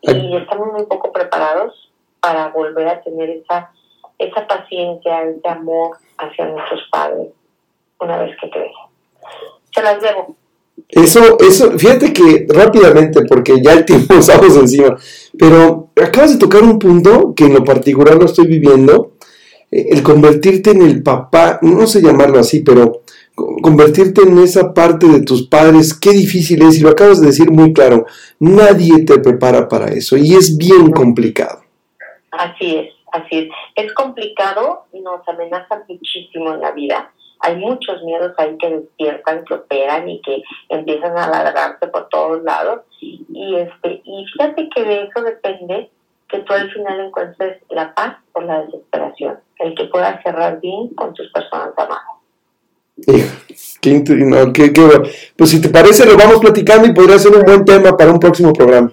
[0.02, 1.92] Y estamos muy poco preparados
[2.22, 3.72] para volver a tener esa
[4.18, 7.28] esa paciencia, ese amor hacia nuestros padres
[8.00, 8.72] una vez que crecen.
[9.74, 10.36] Se las debo.
[10.90, 14.98] Eso, eso, fíjate que rápidamente, porque ya el tiempo estamos encima,
[15.38, 19.14] pero acabas de tocar un punto que en lo particular lo estoy viviendo,
[19.72, 23.02] eh, el convertirte en el papá, no sé llamarlo así, pero
[23.36, 27.52] convertirte en esa parte de tus padres, qué difícil es, y lo acabas de decir
[27.52, 28.06] muy claro,
[28.40, 31.62] nadie te prepara para eso y es bien complicado.
[32.32, 32.95] Así es.
[33.16, 37.12] Así es, es complicado, nos amenaza muchísimo en la vida.
[37.40, 42.44] Hay muchos miedos ahí que despiertan, que operan y que empiezan a alargarse por todos
[42.44, 42.82] lados.
[43.00, 45.90] Y, este, y fíjate que de eso depende
[46.28, 50.90] que tú al final encuentres la paz o la desesperación, el que puedas cerrar bien
[50.90, 52.04] con tus personas amadas.
[53.82, 54.04] Qué,
[55.38, 58.20] pues si te parece lo vamos platicando y podría ser un buen tema para un
[58.20, 58.92] próximo programa.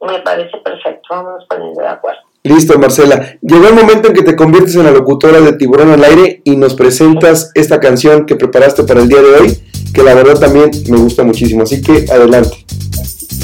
[0.00, 2.31] Me parece perfecto, vamos poniendo de acuerdo.
[2.44, 3.38] Listo, Marcela.
[3.40, 6.56] Llegó el momento en que te conviertes en la locutora de Tiburón al Aire y
[6.56, 9.62] nos presentas esta canción que preparaste para el día de hoy.
[9.94, 11.62] que la verdad también me gusta muchísimo.
[11.62, 12.64] Así que adelante.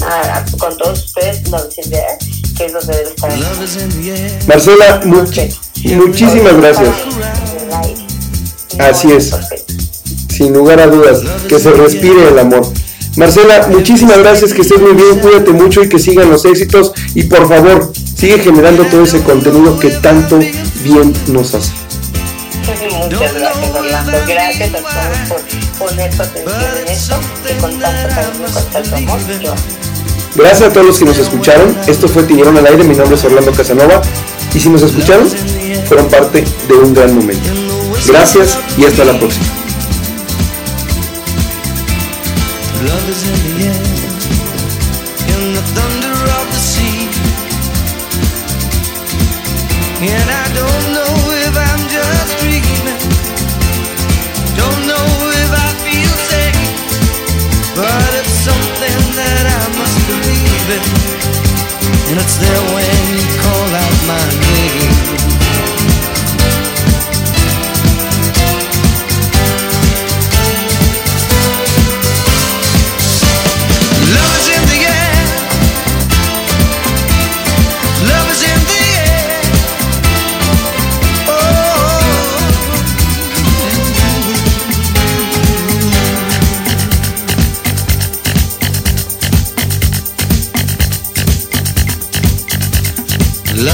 [0.02, 2.18] Ah, con todos ustedes, the air,
[2.56, 4.48] que es donde debe estar.
[4.48, 6.94] Marcela, muchísimas gracias.
[8.78, 9.32] Así es.
[10.30, 12.66] Sin lugar a dudas, que se respire el amor.
[13.18, 17.24] Marcela, muchísimas gracias, que estés muy bien, cuídate mucho y que sigan los éxitos y
[17.24, 20.38] por favor, sigue generando todo ese contenido que tanto
[20.84, 21.72] bien nos hace.
[23.10, 24.12] Muchas gracias, Orlando.
[24.24, 25.42] Gracias a todos
[25.78, 29.20] por poner su atención en esto y con tanto cariño, con tanto amor.
[29.42, 29.54] Yo.
[30.36, 31.76] Gracias a todos los que nos escucharon.
[31.88, 32.84] Esto fue Tiburón al aire.
[32.84, 34.00] Mi nombre es Orlando Casanova.
[34.54, 35.28] Y si nos escucharon,
[35.88, 37.50] fueron parte de un gran momento.
[38.06, 39.57] Gracias y hasta la próxima.
[42.80, 43.84] Love is in the air,
[45.34, 47.10] in the thunder of the sea.
[49.98, 53.02] And I don't know if I'm just dreaming.
[54.54, 55.08] Don't know
[55.42, 56.54] if I feel safe.
[57.74, 60.84] But it's something that I must believe in.
[62.10, 63.37] And it's there when